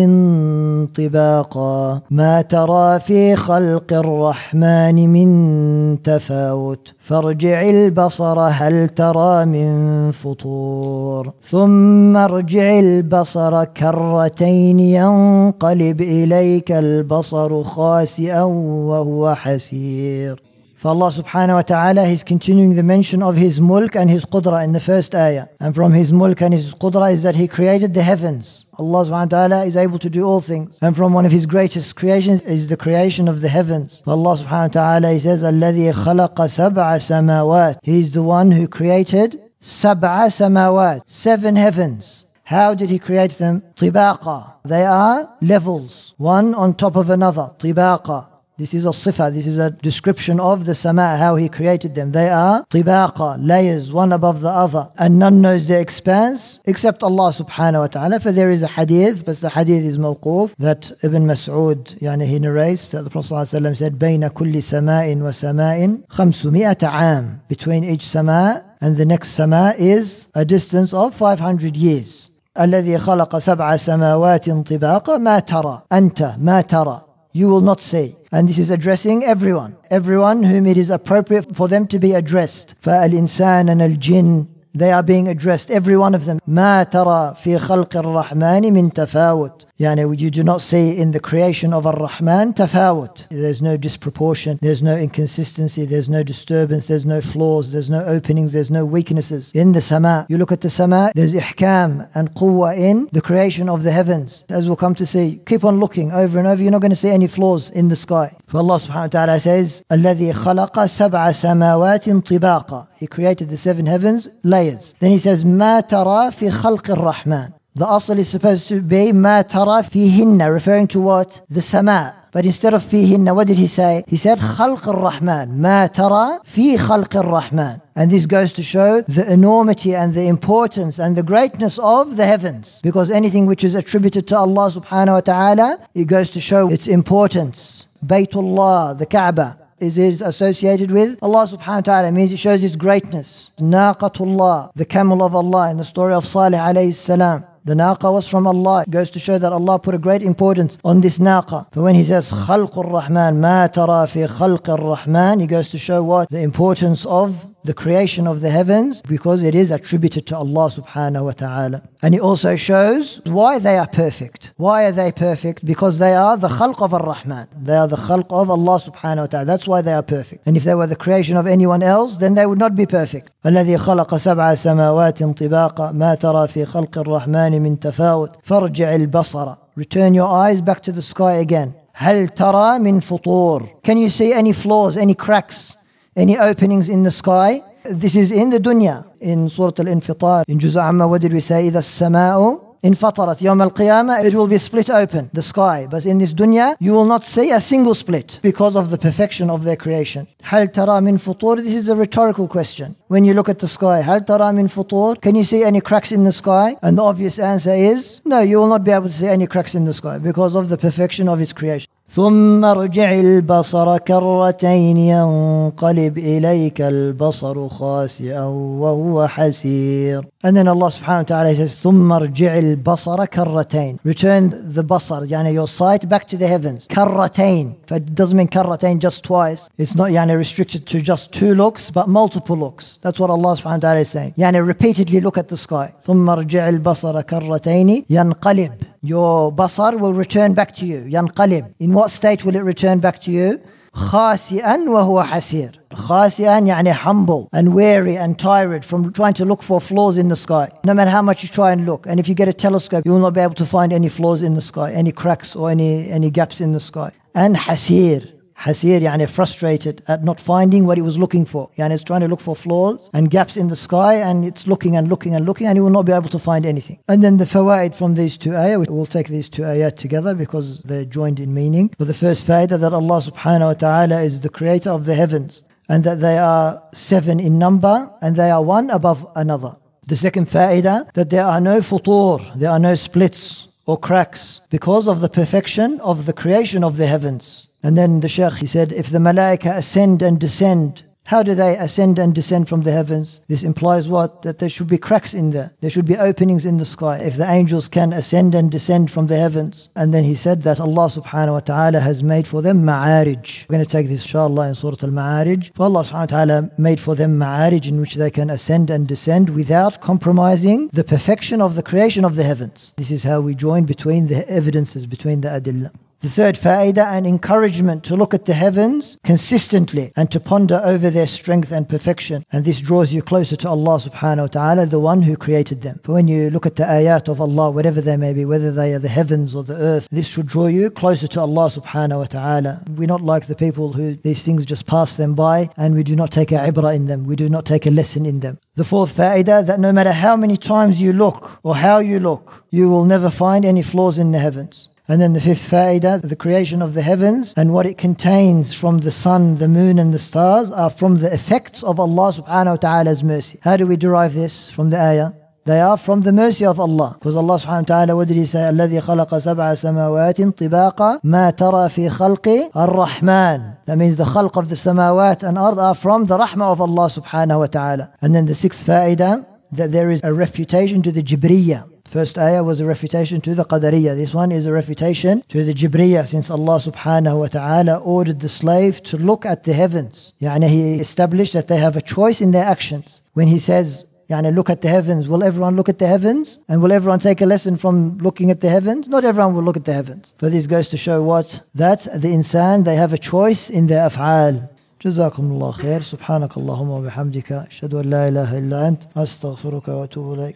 طباقا. 0.95 2.01
ما 2.11 2.41
ترى 2.41 2.99
في 2.99 3.35
خلق 3.35 3.93
الرحمن 3.93 5.09
من 5.09 6.01
تفاوت. 6.01 6.93
فارجع 6.99 7.61
البصر 7.61 8.39
هل 8.39 8.87
ترى 8.87 9.45
من 9.45 10.11
فطور. 10.11 11.31
ثم 11.49 12.17
ارجع 12.17 12.79
البصر 12.79 13.63
كرتين 13.63 14.79
ينقلب 14.79 16.01
إليك 16.01 16.71
البصر 16.71 17.63
خاسئا 17.63 18.43
وهو 18.43 19.35
حسير. 19.35 20.41
For 20.86 20.88
Allah 20.88 21.12
subhanahu 21.12 21.54
wa 21.54 21.62
ta'ala, 21.62 22.06
He's 22.06 22.24
continuing 22.24 22.74
the 22.74 22.82
mention 22.82 23.22
of 23.22 23.36
His 23.36 23.60
mulk 23.60 23.94
and 23.94 24.10
His 24.10 24.24
qudra 24.24 24.64
in 24.64 24.72
the 24.72 24.80
first 24.80 25.14
ayah. 25.14 25.46
And 25.60 25.76
from 25.76 25.92
His 25.92 26.12
mulk 26.12 26.42
and 26.42 26.52
His 26.52 26.74
qudra 26.74 27.12
is 27.12 27.22
that 27.22 27.36
He 27.36 27.46
created 27.46 27.94
the 27.94 28.02
heavens. 28.02 28.66
Allah 28.76 29.04
subhanahu 29.04 29.32
wa 29.32 29.48
ta'ala 29.48 29.64
is 29.64 29.76
able 29.76 30.00
to 30.00 30.10
do 30.10 30.24
all 30.24 30.40
things. 30.40 30.76
And 30.82 30.96
from 30.96 31.12
one 31.12 31.24
of 31.24 31.30
His 31.30 31.46
greatest 31.46 31.94
creations 31.94 32.40
is 32.40 32.68
the 32.68 32.76
creation 32.76 33.28
of 33.28 33.42
the 33.42 33.48
heavens. 33.48 34.02
Allah 34.08 34.36
subhanahu 34.38 34.74
wa 34.74 34.80
ta'ala, 34.80 35.12
He 35.12 35.20
says, 35.20 35.42
الَّذِي 35.42 35.92
خَلَقَ 35.92 36.34
سَبْعَ 36.34 36.74
سَمَاوَاتٍ 36.74 37.78
He 37.84 38.00
is 38.00 38.12
the 38.12 38.24
one 38.24 38.50
who 38.50 38.66
created 38.66 39.40
سَبْعَ 39.60 40.00
سَمَاوَاتٍ 40.00 41.02
Seven 41.06 41.54
heavens. 41.54 42.24
How 42.44 42.74
did 42.74 42.90
he 42.90 42.98
create 42.98 43.38
them? 43.38 43.62
طباقا. 43.76 44.54
They 44.64 44.84
are 44.84 45.32
levels, 45.40 46.14
one 46.18 46.54
on 46.54 46.74
top 46.74 46.96
of 46.96 47.08
another. 47.08 47.52
طباقا. 47.58 48.26
This 48.58 48.74
is 48.74 48.84
a 48.84 48.90
sifa, 48.90 49.32
this 49.32 49.46
is 49.46 49.56
a 49.56 49.70
description 49.70 50.38
of 50.38 50.66
the 50.66 50.74
sama, 50.74 51.16
how 51.16 51.36
he 51.36 51.48
created 51.48 51.94
them. 51.94 52.12
They 52.12 52.28
are 52.28 52.66
tibaqa, 52.66 53.36
layers, 53.40 53.90
one 53.90 54.12
above 54.12 54.42
the 54.42 54.50
other. 54.50 54.90
And 54.98 55.18
none 55.18 55.40
knows 55.40 55.68
their 55.68 55.80
expanse 55.80 56.60
except 56.66 57.02
Allah 57.02 57.32
subhanahu 57.32 57.80
wa 57.80 57.86
ta'ala. 57.86 58.20
For 58.20 58.30
there 58.30 58.50
is 58.50 58.62
a 58.62 58.68
hadith, 58.68 59.24
but 59.24 59.38
the 59.38 59.48
hadith 59.48 59.82
is 59.82 59.96
mawquf, 59.96 60.54
that 60.58 60.92
Ibn 61.02 61.26
Mas'ud, 61.26 61.98
yani 62.00 62.26
he 62.26 62.38
narrates 62.38 62.90
that 62.90 63.04
the 63.04 63.10
Prophet 63.10 63.32
ﷺ 63.34 63.76
said, 63.78 63.98
بين 63.98 64.28
كل 64.28 64.62
سماء 64.62 65.16
وسماء 65.16 66.00
خمسمائة 66.10 66.84
عام. 66.84 67.48
Between 67.48 67.84
each 67.84 68.06
sama 68.06 68.62
and 68.82 68.98
the 68.98 69.06
next 69.06 69.30
sama 69.30 69.74
is 69.78 70.28
a 70.34 70.44
distance 70.44 70.92
of 70.92 71.14
500 71.14 71.76
years. 71.76 72.30
الذي 72.58 72.98
خلق 72.98 73.38
سبع 73.38 73.76
سماوات 73.76 74.50
طباقا 74.50 75.18
ما 75.18 75.38
ترى 75.38 75.82
أنت 75.92 76.34
ما 76.38 76.60
ترى 76.60 77.05
you 77.36 77.48
will 77.48 77.60
not 77.60 77.80
see 77.80 78.16
and 78.32 78.48
this 78.48 78.58
is 78.58 78.70
addressing 78.70 79.24
everyone, 79.24 79.76
everyone 79.90 80.42
whom 80.42 80.66
it 80.66 80.78
is 80.78 80.90
appropriate 80.90 81.54
for 81.54 81.68
them 81.68 81.86
to 81.86 81.98
be 81.98 82.12
addressed. 82.12 82.74
فالإنسان 82.82 83.68
and 83.68 83.82
الجن 83.82 84.46
they 84.74 84.90
are 84.90 85.02
being 85.02 85.28
addressed, 85.28 85.70
every 85.70 85.98
one 85.98 86.14
of 86.14 86.24
them. 86.24 86.38
ما 86.46 86.82
ترى 86.82 87.34
في 87.36 87.58
خلق 87.58 87.96
الرحمن 87.96 88.72
من 88.72 88.92
تفاوت. 88.92 89.65
Yani 89.78 90.20
you 90.20 90.30
do 90.30 90.44
not 90.44 90.60
see 90.60 90.96
in 90.96 91.10
the 91.12 91.20
creation 91.20 91.72
of 91.72 91.86
Ar-Rahman 91.86 92.54
tafawut. 92.54 93.26
There's 93.30 93.60
no 93.60 93.76
disproportion, 93.76 94.58
there's 94.62 94.82
no 94.82 94.96
inconsistency, 94.96 95.84
there's 95.84 96.08
no 96.08 96.22
disturbance, 96.22 96.86
there's 96.86 97.04
no 97.04 97.20
flaws, 97.20 97.72
there's 97.72 97.90
no 97.90 98.04
openings, 98.04 98.52
there's 98.52 98.70
no 98.70 98.84
weaknesses. 98.84 99.50
In 99.54 99.72
the 99.72 99.80
sama, 99.80 100.26
you 100.28 100.38
look 100.38 100.52
at 100.52 100.60
the 100.60 100.70
sama, 100.70 101.10
there's 101.14 101.34
ihkam 101.34 102.08
and 102.14 102.32
quwwah 102.34 102.76
in 102.76 103.08
the 103.12 103.20
creation 103.20 103.68
of 103.68 103.82
the 103.82 103.90
heavens. 103.90 104.44
As 104.48 104.66
we'll 104.66 104.76
come 104.76 104.94
to 104.96 105.06
see, 105.06 105.40
keep 105.46 105.64
on 105.64 105.80
looking 105.80 106.12
over 106.12 106.38
and 106.38 106.46
over, 106.46 106.62
you're 106.62 106.70
not 106.70 106.80
going 106.80 106.90
to 106.90 106.96
see 106.96 107.10
any 107.10 107.26
flaws 107.26 107.70
in 107.70 107.88
the 107.88 107.96
sky. 107.96 108.36
For 108.46 108.58
Allah 108.58 108.78
subhanahu 108.78 109.14
wa 109.14 109.14
ta'ala 109.18 109.40
says, 109.40 109.82
الَّذِي 109.90 110.32
خَلَقَ 110.34 110.74
سَبْعَ 110.74 111.32
سَمَاوَاتٍ 111.32 112.22
طِبَاقًا 112.22 112.86
He 112.96 113.06
created 113.06 113.48
the 113.48 113.56
seven 113.56 113.86
heavens, 113.86 114.28
layers. 114.42 114.94
Then 115.00 115.10
he 115.10 115.18
says, 115.18 115.44
مَا 115.44 115.80
تَرَى 115.88 116.30
فِي 116.30 116.50
خَلْقِ 116.50 116.96
الرَّحْمَنِ 116.96 117.55
the 117.77 117.85
asl 117.85 118.17
is 118.17 118.27
supposed 118.27 118.67
to 118.69 118.81
be 118.81 119.11
ma 119.11 119.43
tara 119.43 119.83
fihinna, 119.83 120.51
referring 120.51 120.87
to 120.87 120.99
what? 120.99 121.41
The 121.47 121.61
sama. 121.61 122.15
But 122.31 122.43
instead 122.45 122.73
of 122.73 122.81
fihinna, 122.81 123.35
what 123.35 123.45
did 123.45 123.57
he 123.57 123.67
say? 123.67 124.03
He 124.07 124.17
said 124.17 124.39
khalq 124.39 124.87
al-Rahman. 124.87 125.61
Ma 125.61 125.85
tara 125.85 126.41
fi 126.43 126.75
khalq 126.77 127.13
al-Rahman. 127.13 127.81
And 127.95 128.09
this 128.09 128.25
goes 128.25 128.51
to 128.53 128.63
show 128.63 129.01
the 129.01 129.31
enormity 129.31 129.93
and 129.93 130.15
the 130.15 130.25
importance 130.27 130.97
and 130.97 131.15
the 131.15 131.21
greatness 131.21 131.77
of 131.77 132.17
the 132.17 132.25
heavens. 132.25 132.79
Because 132.81 133.11
anything 133.11 133.45
which 133.45 133.63
is 133.63 133.75
attributed 133.75 134.27
to 134.29 134.37
Allah 134.37 134.71
subhanahu 134.71 135.13
wa 135.13 135.21
ta'ala, 135.21 135.87
it 135.93 136.05
goes 136.05 136.31
to 136.31 136.41
show 136.41 136.71
its 136.71 136.87
importance. 136.87 137.85
Baytullah, 138.03 138.97
the 138.97 139.05
Kaaba. 139.05 139.59
is 139.79 139.97
it 139.97 140.21
associated 140.21 140.89
with 140.89 141.17
Allah 141.21 141.45
subhanahu 141.47 141.75
wa 141.75 141.81
ta'ala. 141.81 142.11
Means 142.11 142.31
it 142.31 142.37
shows 142.37 142.63
its 142.63 142.75
greatness. 142.75 143.51
Naqatullah, 143.59 144.71
the 144.75 144.85
camel 144.85 145.21
of 145.23 145.35
Allah 145.35 145.69
in 145.71 145.77
the 145.77 145.85
story 145.85 146.13
of 146.13 146.25
Salih 146.25 146.57
alayhi 146.57 146.93
salam. 146.93 147.45
The 147.67 147.73
naqa 147.73 148.13
was 148.13 148.29
from 148.29 148.47
Allah. 148.47 148.83
It 148.87 148.91
goes 148.91 149.09
to 149.09 149.19
show 149.19 149.37
that 149.37 149.51
Allah 149.51 149.77
put 149.77 149.93
a 149.93 149.97
great 149.97 150.21
importance 150.21 150.77
on 150.85 151.01
this 151.01 151.17
naqa. 151.19 151.67
But 151.73 151.81
when 151.81 151.95
he 151.95 152.03
says 152.05 152.31
khalqur 152.31 152.89
rahman, 152.89 153.41
ma 153.41 153.67
tara 153.67 154.07
fi 154.07 154.21
khalqir 154.21 154.79
rahman, 154.79 155.41
he 155.41 155.47
goes 155.47 155.69
to 155.71 155.77
show 155.77 156.01
what? 156.01 156.29
The 156.29 156.39
importance 156.39 157.05
of 157.05 157.45
the 157.64 157.74
creation 157.74 158.26
of 158.26 158.40
the 158.40 158.50
heavens 158.50 159.02
because 159.02 159.42
it 159.42 159.54
is 159.54 159.70
attributed 159.70 160.26
to 160.26 160.36
Allah 160.36 160.66
subhanahu 160.78 161.24
wa 161.24 161.32
ta'ala. 161.32 161.82
And 162.02 162.14
it 162.14 162.20
also 162.20 162.56
shows 162.56 163.20
why 163.24 163.58
they 163.58 163.76
are 163.78 163.86
perfect. 163.86 164.52
Why 164.56 164.84
are 164.86 164.92
they 164.92 165.12
perfect? 165.12 165.64
Because 165.64 165.98
they 165.98 166.14
are 166.14 166.36
the 166.36 166.48
khalq 166.48 166.82
of 166.82 166.92
Ar-Rahman. 166.92 167.46
They 167.56 167.76
are 167.76 167.86
the 167.86 167.96
khalq 167.96 168.26
of 168.30 168.50
Allah 168.50 168.80
subhanahu 168.88 169.24
wa 169.24 169.26
ta'ala. 169.26 169.46
That's 169.46 169.68
why 169.68 169.80
they 169.82 169.92
are 169.92 170.02
perfect. 170.02 170.46
And 170.46 170.56
if 170.56 170.64
they 170.64 170.74
were 170.74 170.88
the 170.88 170.96
creation 170.96 171.36
of 171.36 171.46
anyone 171.46 171.82
else, 171.82 172.16
then 172.16 172.34
they 172.34 172.46
would 172.46 172.58
not 172.58 172.74
be 172.74 172.86
perfect. 172.86 173.30
الذي 173.46 173.78
خلق 173.78 174.16
سبع 174.16 174.54
سماوات 174.54 175.22
طباقا 175.22 175.92
ما 175.92 176.14
ترى 176.14 176.48
في 176.48 176.64
خلق 176.64 176.98
الرحمن 176.98 177.62
من 177.62 177.78
تفاوت 177.78 178.30
فارجع 178.42 178.94
البصر 178.94 179.54
Return 179.76 180.14
your 180.14 180.28
eyes 180.28 180.60
back 180.60 180.82
to 180.82 180.92
the 180.92 181.02
sky 181.02 181.34
again. 181.34 181.72
هل 181.94 182.28
ترى 182.28 182.78
من 182.78 183.00
فطور 183.00 183.68
Can 183.82 183.96
you 183.96 184.08
see 184.08 184.32
any 184.32 184.52
flaws, 184.52 184.96
any 184.96 185.14
cracks 185.14 185.75
any 186.16 186.38
openings 186.38 186.88
in 186.88 187.02
the 187.02 187.10
sky. 187.10 187.62
This 187.84 188.14
is 188.14 188.30
in 188.30 188.50
the 188.50 188.58
dunya, 188.58 189.04
in 189.20 189.48
Surah 189.48 189.72
Al-Infitar, 189.78 190.44
in 190.46 190.58
Juz' 190.58 190.76
Amma, 190.76 191.08
what 191.08 191.20
did 191.20 191.32
we 191.32 191.40
say? 191.40 191.68
إذا 191.68 191.78
السماء 191.78 192.72
انفطرت 192.84 193.42
يوم 193.42 193.62
القيامة 193.62 194.24
it 194.24 194.34
will 194.34 194.46
be 194.46 194.58
split 194.58 194.90
open, 194.90 195.30
the 195.32 195.42
sky. 195.42 195.86
But 195.88 196.04
in 196.04 196.18
this 196.18 196.34
dunya, 196.34 196.76
you 196.80 196.92
will 196.92 197.04
not 197.04 197.24
see 197.24 197.50
a 197.50 197.60
single 197.60 197.94
split 197.94 198.40
because 198.42 198.76
of 198.76 198.90
the 198.90 198.98
perfection 198.98 199.50
of 199.50 199.64
their 199.64 199.76
creation. 199.76 200.26
هل 200.42 200.68
ترى 200.72 201.00
من 201.00 201.16
فطور? 201.18 201.56
This 201.56 201.74
is 201.74 201.88
a 201.88 201.96
rhetorical 201.96 202.48
question. 202.48 202.96
When 203.08 203.24
you 203.24 203.34
look 203.34 203.48
at 203.48 203.58
the 203.60 203.68
sky, 203.68 204.02
هل 204.02 204.24
ترى 204.24 204.52
من 204.52 204.68
فطور? 204.68 205.20
Can 205.20 205.34
you 205.34 205.44
see 205.44 205.62
any 205.62 205.80
cracks 205.80 206.12
in 206.12 206.24
the 206.24 206.32
sky? 206.32 206.76
And 206.82 206.98
the 206.98 207.04
obvious 207.04 207.38
answer 207.38 207.70
is, 207.70 208.20
no, 208.24 208.40
you 208.40 208.58
will 208.58 208.68
not 208.68 208.84
be 208.84 208.90
able 208.90 209.08
to 209.08 209.14
see 209.14 209.28
any 209.28 209.46
cracks 209.46 209.74
in 209.74 209.84
the 209.84 209.92
sky 209.92 210.18
because 210.18 210.54
of 210.56 210.68
the 210.68 210.76
perfection 210.76 211.28
of 211.28 211.40
its 211.40 211.52
creation. 211.52 211.88
ثم 212.09 212.65
ارجع 212.65 213.19
البصر 213.19 213.97
كرتين 213.97 214.97
ينقلب 214.97 216.17
إليك 216.17 216.81
البصر 216.81 217.69
خاسئا 217.69 218.43
وهو 218.43 219.27
حسير 219.27 220.27
And 220.45 220.55
then 220.55 220.67
Allah 220.67 220.89
subhanahu 220.89 221.23
wa 221.23 221.23
ta'ala 221.23 221.55
says 221.55 221.75
ثم 221.83 222.11
ارجع 222.11 222.57
البصر 222.57 223.25
كرتين 223.25 223.97
Return 224.05 224.73
the 224.73 224.83
basar 224.83 225.23
يعني 225.31 225.53
your 225.53 225.67
sight 225.67 226.07
back 226.09 226.27
to 226.27 226.37
the 226.37 226.47
heavens 226.47 226.87
كرتين 226.87 227.73
It 227.91 228.15
doesn't 228.15 228.37
mean 228.37 228.47
كرتين 228.47 228.99
just 228.99 229.23
twice 229.23 229.69
It's 229.77 229.95
not 229.95 230.11
يعني 230.11 230.37
restricted 230.37 230.85
to 230.87 231.01
just 231.01 231.33
two 231.33 231.53
looks 231.55 231.91
but 231.91 232.07
multiple 232.07 232.57
looks 232.57 232.99
That's 233.01 233.19
what 233.19 233.29
Allah 233.29 233.57
subhanahu 233.57 233.83
wa 233.83 233.89
ta'ala 233.89 233.99
is 233.99 234.09
saying 234.09 234.33
يعني 234.37 234.61
repeatedly 234.61 235.19
look 235.19 235.37
at 235.37 235.49
the 235.49 235.57
sky 235.57 235.91
ثم 236.05 236.29
ارجع 236.29 236.69
البصر 236.69 237.21
كرتين 237.21 238.05
ينقلب 238.09 238.71
Your 239.06 239.52
basar 239.52 239.98
will 239.98 240.14
return 240.14 240.54
back 240.54 240.74
to 240.76 240.86
you 240.86 241.04
ينقلب 241.08 241.64
In 241.80 241.92
what 241.92 242.10
state 242.10 242.44
will 242.44 242.56
it 242.56 242.62
return 242.62 243.00
back 243.00 243.20
to 243.22 243.30
you? 243.30 243.60
خاسئا 243.94 244.78
وهو 244.88 245.22
حسير 245.22 245.80
خاسئا 245.92 246.58
يعني 246.58 246.94
humble 246.94 247.48
and 247.52 247.74
weary 247.74 248.16
and 248.16 248.38
tired 248.38 248.84
from 248.84 249.12
trying 249.12 249.34
to 249.34 249.44
look 249.44 249.62
for 249.62 249.80
flaws 249.80 250.16
in 250.16 250.28
the 250.28 250.36
sky 250.36 250.68
no 250.86 250.94
matter 250.94 251.10
how 251.10 251.20
much 251.20 251.42
you 251.42 251.48
try 251.48 251.72
and 251.72 251.84
look 251.84 252.06
and 252.06 252.18
if 252.18 252.26
you 252.28 252.34
get 252.34 252.48
a 252.48 252.54
telescope 252.54 253.02
you 253.04 253.12
will 253.12 253.20
not 253.20 253.34
be 253.34 253.40
able 253.40 253.54
to 253.54 253.66
find 253.66 253.92
any 253.92 254.08
flaws 254.08 254.40
in 254.40 254.54
the 254.54 254.62
sky 254.62 254.90
any 254.92 255.12
cracks 255.12 255.54
or 255.54 255.70
any 255.70 256.10
any 256.10 256.30
gaps 256.30 256.60
in 256.60 256.72
the 256.72 256.80
sky 256.80 257.10
and 257.34 257.56
حسير 257.56 258.35
Hasir, 258.57 259.01
yani 259.01 259.27
frustrated 259.29 260.01
at 260.07 260.23
not 260.23 260.39
finding 260.39 260.87
what 260.87 260.97
he 260.97 261.03
was 261.03 261.15
looking 261.15 261.45
for. 261.45 261.69
Yani 261.77 261.91
it's 261.91 262.03
trying 262.03 262.21
to 262.21 262.27
look 262.27 262.39
for 262.39 262.55
flaws 262.55 263.07
and 263.13 263.29
gaps 263.29 263.55
in 263.55 263.67
the 263.67 263.75
sky 263.75 264.15
and 264.15 264.43
it's 264.43 264.65
looking 264.65 264.95
and 264.95 265.07
looking 265.07 265.35
and 265.35 265.45
looking 265.45 265.67
and 265.67 265.77
he 265.77 265.79
will 265.79 265.91
not 265.91 266.07
be 266.07 266.11
able 266.11 266.27
to 266.29 266.39
find 266.39 266.65
anything. 266.65 266.97
And 267.07 267.23
then 267.23 267.37
the 267.37 267.45
fawaid 267.45 267.93
from 267.93 268.15
these 268.15 268.35
two 268.35 268.55
ayah, 268.55 268.79
we'll 268.79 269.05
take 269.05 269.27
these 269.27 269.47
two 269.47 269.63
ayah 269.63 269.91
together 269.91 270.33
because 270.33 270.81
they're 270.81 271.05
joined 271.05 271.39
in 271.39 271.53
meaning. 271.53 271.93
But 271.99 272.07
the 272.07 272.15
first 272.15 272.47
faida 272.47 272.79
that 272.79 272.93
Allah 272.93 273.21
subhanahu 273.21 273.67
wa 273.67 273.73
ta'ala 273.73 274.21
is 274.23 274.39
the 274.39 274.49
creator 274.49 274.89
of 274.89 275.05
the 275.05 275.13
heavens 275.13 275.61
and 275.87 276.03
that 276.03 276.19
they 276.19 276.39
are 276.39 276.81
seven 276.95 277.39
in 277.39 277.59
number 277.59 278.11
and 278.23 278.35
they 278.35 278.49
are 278.49 278.63
one 278.63 278.89
above 278.89 279.27
another. 279.35 279.77
The 280.07 280.15
second 280.15 280.47
faida 280.47 281.13
that 281.13 281.29
there 281.29 281.45
are 281.45 281.61
no 281.61 281.83
futur, 281.83 282.43
there 282.55 282.71
are 282.71 282.79
no 282.79 282.95
splits 282.95 283.66
or 283.87 283.97
cracks 283.97 284.61
because 284.69 285.07
of 285.07 285.21
the 285.21 285.29
perfection 285.29 285.99
of 286.01 286.27
the 286.27 286.33
creation 286.33 286.83
of 286.83 286.97
the 286.97 287.07
heavens. 287.07 287.69
And 287.81 287.97
then 287.97 288.19
the 288.19 288.27
Shaykh, 288.27 288.55
he 288.55 288.67
said, 288.67 288.91
if 288.91 289.09
the 289.09 289.17
malaika 289.17 289.75
ascend 289.77 290.21
and 290.21 290.39
descend, 290.39 291.03
how 291.27 291.43
do 291.43 291.53
they 291.53 291.77
ascend 291.77 292.19
and 292.19 292.33
descend 292.33 292.69
from 292.69 292.83
the 292.83 292.91
heavens? 292.93 293.41
This 293.49 293.61
implies 293.61 294.07
what? 294.07 294.43
That 294.43 294.59
there 294.59 294.69
should 294.69 294.87
be 294.87 294.97
cracks 294.97 295.33
in 295.33 295.51
there. 295.51 295.73
There 295.81 295.89
should 295.89 296.05
be 296.05 296.15
openings 296.15 296.65
in 296.65 296.77
the 296.77 296.85
sky. 296.85 297.17
If 297.17 297.35
the 297.35 297.45
angels 297.49 297.89
can 297.89 298.13
ascend 298.13 298.55
and 298.55 298.71
descend 298.71 299.11
from 299.11 299.27
the 299.27 299.35
heavens. 299.35 299.89
And 299.93 300.13
then 300.13 300.23
he 300.23 300.35
said 300.35 300.63
that 300.63 300.79
Allah 300.79 301.09
subhanahu 301.09 301.51
wa 301.51 301.59
ta'ala 301.59 301.99
has 301.99 302.23
made 302.23 302.47
for 302.47 302.61
them 302.61 302.83
ma'arij. 302.83 303.67
We're 303.67 303.73
going 303.73 303.85
to 303.85 303.91
take 303.91 304.07
this 304.07 304.23
inshallah 304.23 304.69
in 304.69 304.75
Surah 304.75 304.95
Al-Ma'arij. 305.03 305.75
For 305.75 305.83
Allah 305.83 306.05
subhanahu 306.05 306.31
wa 306.31 306.37
ta'ala 306.37 306.71
made 306.77 307.01
for 307.01 307.13
them 307.13 307.37
ma'arij 307.37 307.89
in 307.89 307.99
which 307.99 308.15
they 308.15 308.31
can 308.31 308.49
ascend 308.49 308.89
and 308.89 309.05
descend 309.05 309.49
without 309.49 309.99
compromising 309.99 310.87
the 310.93 311.03
perfection 311.03 311.61
of 311.61 311.75
the 311.75 311.83
creation 311.83 312.23
of 312.23 312.35
the 312.35 312.43
heavens. 312.43 312.93
This 312.95 313.11
is 313.11 313.23
how 313.23 313.41
we 313.41 313.53
join 313.53 313.83
between 313.83 314.27
the 314.27 314.47
evidences, 314.47 315.05
between 315.05 315.41
the 315.41 315.49
adillah. 315.49 315.91
The 316.19 316.29
third 316.29 316.55
faida, 316.55 317.05
an 317.05 317.27
encouragement 317.27 318.03
to 318.05 318.15
look 318.15 318.33
at 318.33 318.45
the 318.45 318.55
heavens 318.55 319.19
consistently 319.23 320.11
and 320.15 320.31
to 320.31 320.39
ponder 320.39 320.81
over 320.83 321.11
their 321.11 321.27
strength 321.27 321.71
and 321.71 321.87
perfection. 321.87 322.43
And 322.51 322.65
this 322.65 322.81
draws 322.81 323.13
you 323.13 323.21
closer 323.21 323.55
to 323.57 323.69
Allah 323.69 323.99
subhanahu 323.99 324.41
wa 324.41 324.47
ta'ala, 324.47 324.85
the 324.87 324.99
one 324.99 325.21
who 325.21 325.37
created 325.37 325.83
them. 325.83 325.99
But 326.01 326.13
when 326.13 326.27
you 326.27 326.49
look 326.49 326.65
at 326.65 326.75
the 326.75 326.85
ayat 326.85 327.27
of 327.29 327.39
Allah, 327.39 327.69
whatever 327.69 328.01
they 328.01 328.17
may 328.17 328.33
be, 328.33 328.45
whether 328.45 328.71
they 328.71 328.95
are 328.95 328.99
the 328.99 329.09
heavens 329.09 329.53
or 329.53 329.63
the 329.63 329.75
earth, 329.75 330.07
this 330.09 330.25
should 330.25 330.47
draw 330.47 330.65
you 330.65 330.89
closer 330.89 331.27
to 331.27 331.39
Allah 331.39 331.69
subhanahu 331.69 332.17
wa 332.17 332.25
ta'ala. 332.25 332.83
We're 332.95 333.07
not 333.07 333.21
like 333.21 333.45
the 333.45 333.55
people 333.55 333.93
who 333.93 334.15
these 334.15 334.43
things 334.43 334.65
just 334.65 334.87
pass 334.87 335.17
them 335.17 335.35
by 335.35 335.69
and 335.77 335.93
we 335.93 336.01
do 336.01 336.15
not 336.15 336.31
take 336.31 336.51
a 336.51 336.55
ibrah 336.55 336.95
in 336.95 337.05
them. 337.05 337.25
We 337.25 337.35
do 337.35 337.47
not 337.47 337.67
take 337.67 337.85
a 337.85 337.91
lesson 337.91 338.25
in 338.25 338.39
them. 338.39 338.57
The 338.73 338.83
fourth 338.83 339.15
faida, 339.15 339.63
that 339.67 339.79
no 339.79 339.91
matter 339.91 340.13
how 340.13 340.35
many 340.35 340.57
times 340.57 340.99
you 340.99 341.13
look 341.13 341.59
or 341.61 341.75
how 341.75 341.99
you 341.99 342.19
look, 342.19 342.65
you 342.71 342.89
will 342.89 343.05
never 343.05 343.29
find 343.29 343.63
any 343.63 343.83
flaws 343.83 344.17
in 344.17 344.31
the 344.31 344.39
heavens. 344.39 344.89
And 345.08 345.20
then 345.20 345.32
the 345.32 345.40
fifth 345.40 345.68
faida, 345.70 346.22
the 346.22 346.36
creation 346.36 346.80
of 346.80 346.94
the 346.94 347.02
heavens 347.02 347.52
and 347.56 347.72
what 347.72 347.86
it 347.86 347.98
contains 347.98 348.72
from 348.72 348.98
the 348.98 349.10
sun, 349.10 349.58
the 349.58 349.68
moon, 349.68 349.98
and 349.98 350.14
the 350.14 350.18
stars 350.18 350.70
are 350.70 350.90
from 350.90 351.18
the 351.18 351.32
effects 351.32 351.82
of 351.82 351.98
Allah 351.98 352.32
subhanahu 352.32 352.70
wa 352.70 352.76
ta'ala's 352.76 353.24
mercy. 353.24 353.58
How 353.62 353.76
do 353.76 353.86
we 353.86 353.96
derive 353.96 354.34
this 354.34 354.70
from 354.70 354.90
the 354.90 354.98
ayah? 354.98 355.32
They 355.64 355.80
are 355.80 355.96
from 355.96 356.22
the 356.22 356.32
mercy 356.32 356.64
of 356.64 356.80
Allah. 356.80 357.16
Because 357.18 357.36
Allah 357.36 357.56
subhanahu 357.56 357.88
wa 357.88 357.94
ta'ala, 357.94 358.16
what 358.16 358.28
did 358.28 358.36
He 358.36 358.46
say? 358.46 358.60
الذي 358.70 359.00
خلق 359.00 359.38
سبع 359.38 359.74
سماوات 359.74 360.40
طباقا 360.40 361.20
ما 361.24 361.50
ترى 361.50 361.88
في 361.88 362.10
خلق 362.10 362.70
الرحمن. 362.76 363.84
That 363.86 363.98
means 363.98 364.16
the 364.16 364.24
khalq 364.24 364.56
of 364.56 364.68
the 364.68 364.76
samawat 364.76 365.42
and 365.42 365.58
ard 365.58 365.78
are 365.78 365.94
from 365.94 366.26
the 366.26 366.38
rahmah 366.38 366.72
of 366.72 366.80
Allah 366.80 367.08
subhanahu 367.08 367.58
wa 367.58 367.66
ta'ala. 367.66 368.12
And 368.20 368.34
then 368.34 368.46
the 368.46 368.54
sixth 368.54 368.86
faida, 368.86 369.46
that 369.72 369.90
there 369.90 370.10
is 370.10 370.20
a 370.22 370.32
refutation 370.32 371.02
to 371.02 371.12
the 371.12 371.22
Jibriyah. 371.22 371.88
First 372.06 372.36
ayah 372.36 372.62
was 372.62 372.80
a 372.80 372.84
refutation 372.84 373.40
to 373.40 373.54
the 373.54 373.64
Qadariyah. 373.64 374.14
This 374.16 374.34
one 374.34 374.52
is 374.52 374.66
a 374.66 374.72
refutation 374.72 375.42
to 375.48 375.64
the 375.64 375.72
Jibriyah 375.72 376.26
since 376.26 376.50
Allah 376.50 376.78
subhanahu 376.78 377.38
wa 377.38 377.46
ta'ala 377.48 377.98
ordered 378.00 378.40
the 378.40 378.48
slave 378.48 379.02
to 379.04 379.16
look 379.16 379.46
at 379.46 379.64
the 379.64 379.72
heavens. 379.72 380.34
Yani 380.40 380.68
he 380.68 381.00
established 381.00 381.54
that 381.54 381.68
they 381.68 381.78
have 381.78 381.96
a 381.96 382.02
choice 382.02 382.40
in 382.40 382.50
their 382.50 382.64
actions. 382.64 383.22
When 383.32 383.48
he 383.48 383.58
says, 383.58 384.04
Yani 384.28 384.54
look 384.54 384.70
at 384.70 384.80
the 384.80 384.88
heavens. 384.88 385.28
Will 385.28 385.42
everyone 385.42 385.76
look 385.76 385.88
at 385.88 385.98
the 385.98 386.06
heavens? 386.06 386.58
And 386.68 386.82
will 386.82 386.92
everyone 386.92 387.20
take 387.20 387.40
a 387.40 387.46
lesson 387.46 387.76
from 387.76 388.18
looking 388.18 388.50
at 388.50 388.60
the 388.60 388.68
heavens? 388.68 389.08
Not 389.08 389.24
everyone 389.24 389.54
will 389.54 389.62
look 389.62 389.76
at 389.76 389.84
the 389.84 389.92
heavens. 389.92 390.34
But 390.38 390.52
this 390.52 390.66
goes 390.66 390.88
to 390.90 390.96
show 390.96 391.22
what? 391.22 391.60
That 391.74 392.02
the 392.04 392.28
insan, 392.28 392.84
they 392.84 392.96
have 392.96 393.12
a 393.12 393.18
choice 393.18 393.70
in 393.70 393.86
their 393.86 394.08
af'al. 394.08 394.68
جزاكم 395.04 395.42
الله 395.50 395.70
خير 395.70 396.02
سبحانك 396.02 396.56
اللهم 396.56 396.90
وبحمدك 396.90 397.52
أشهد 397.52 397.94
أن 397.94 398.10
لا 398.10 398.28
إله 398.28 398.58
إلا 398.58 398.88
أنت 398.88 399.02
أستغفرك 399.16 399.88
وأتوب 399.88 400.32
إليك 400.34 400.50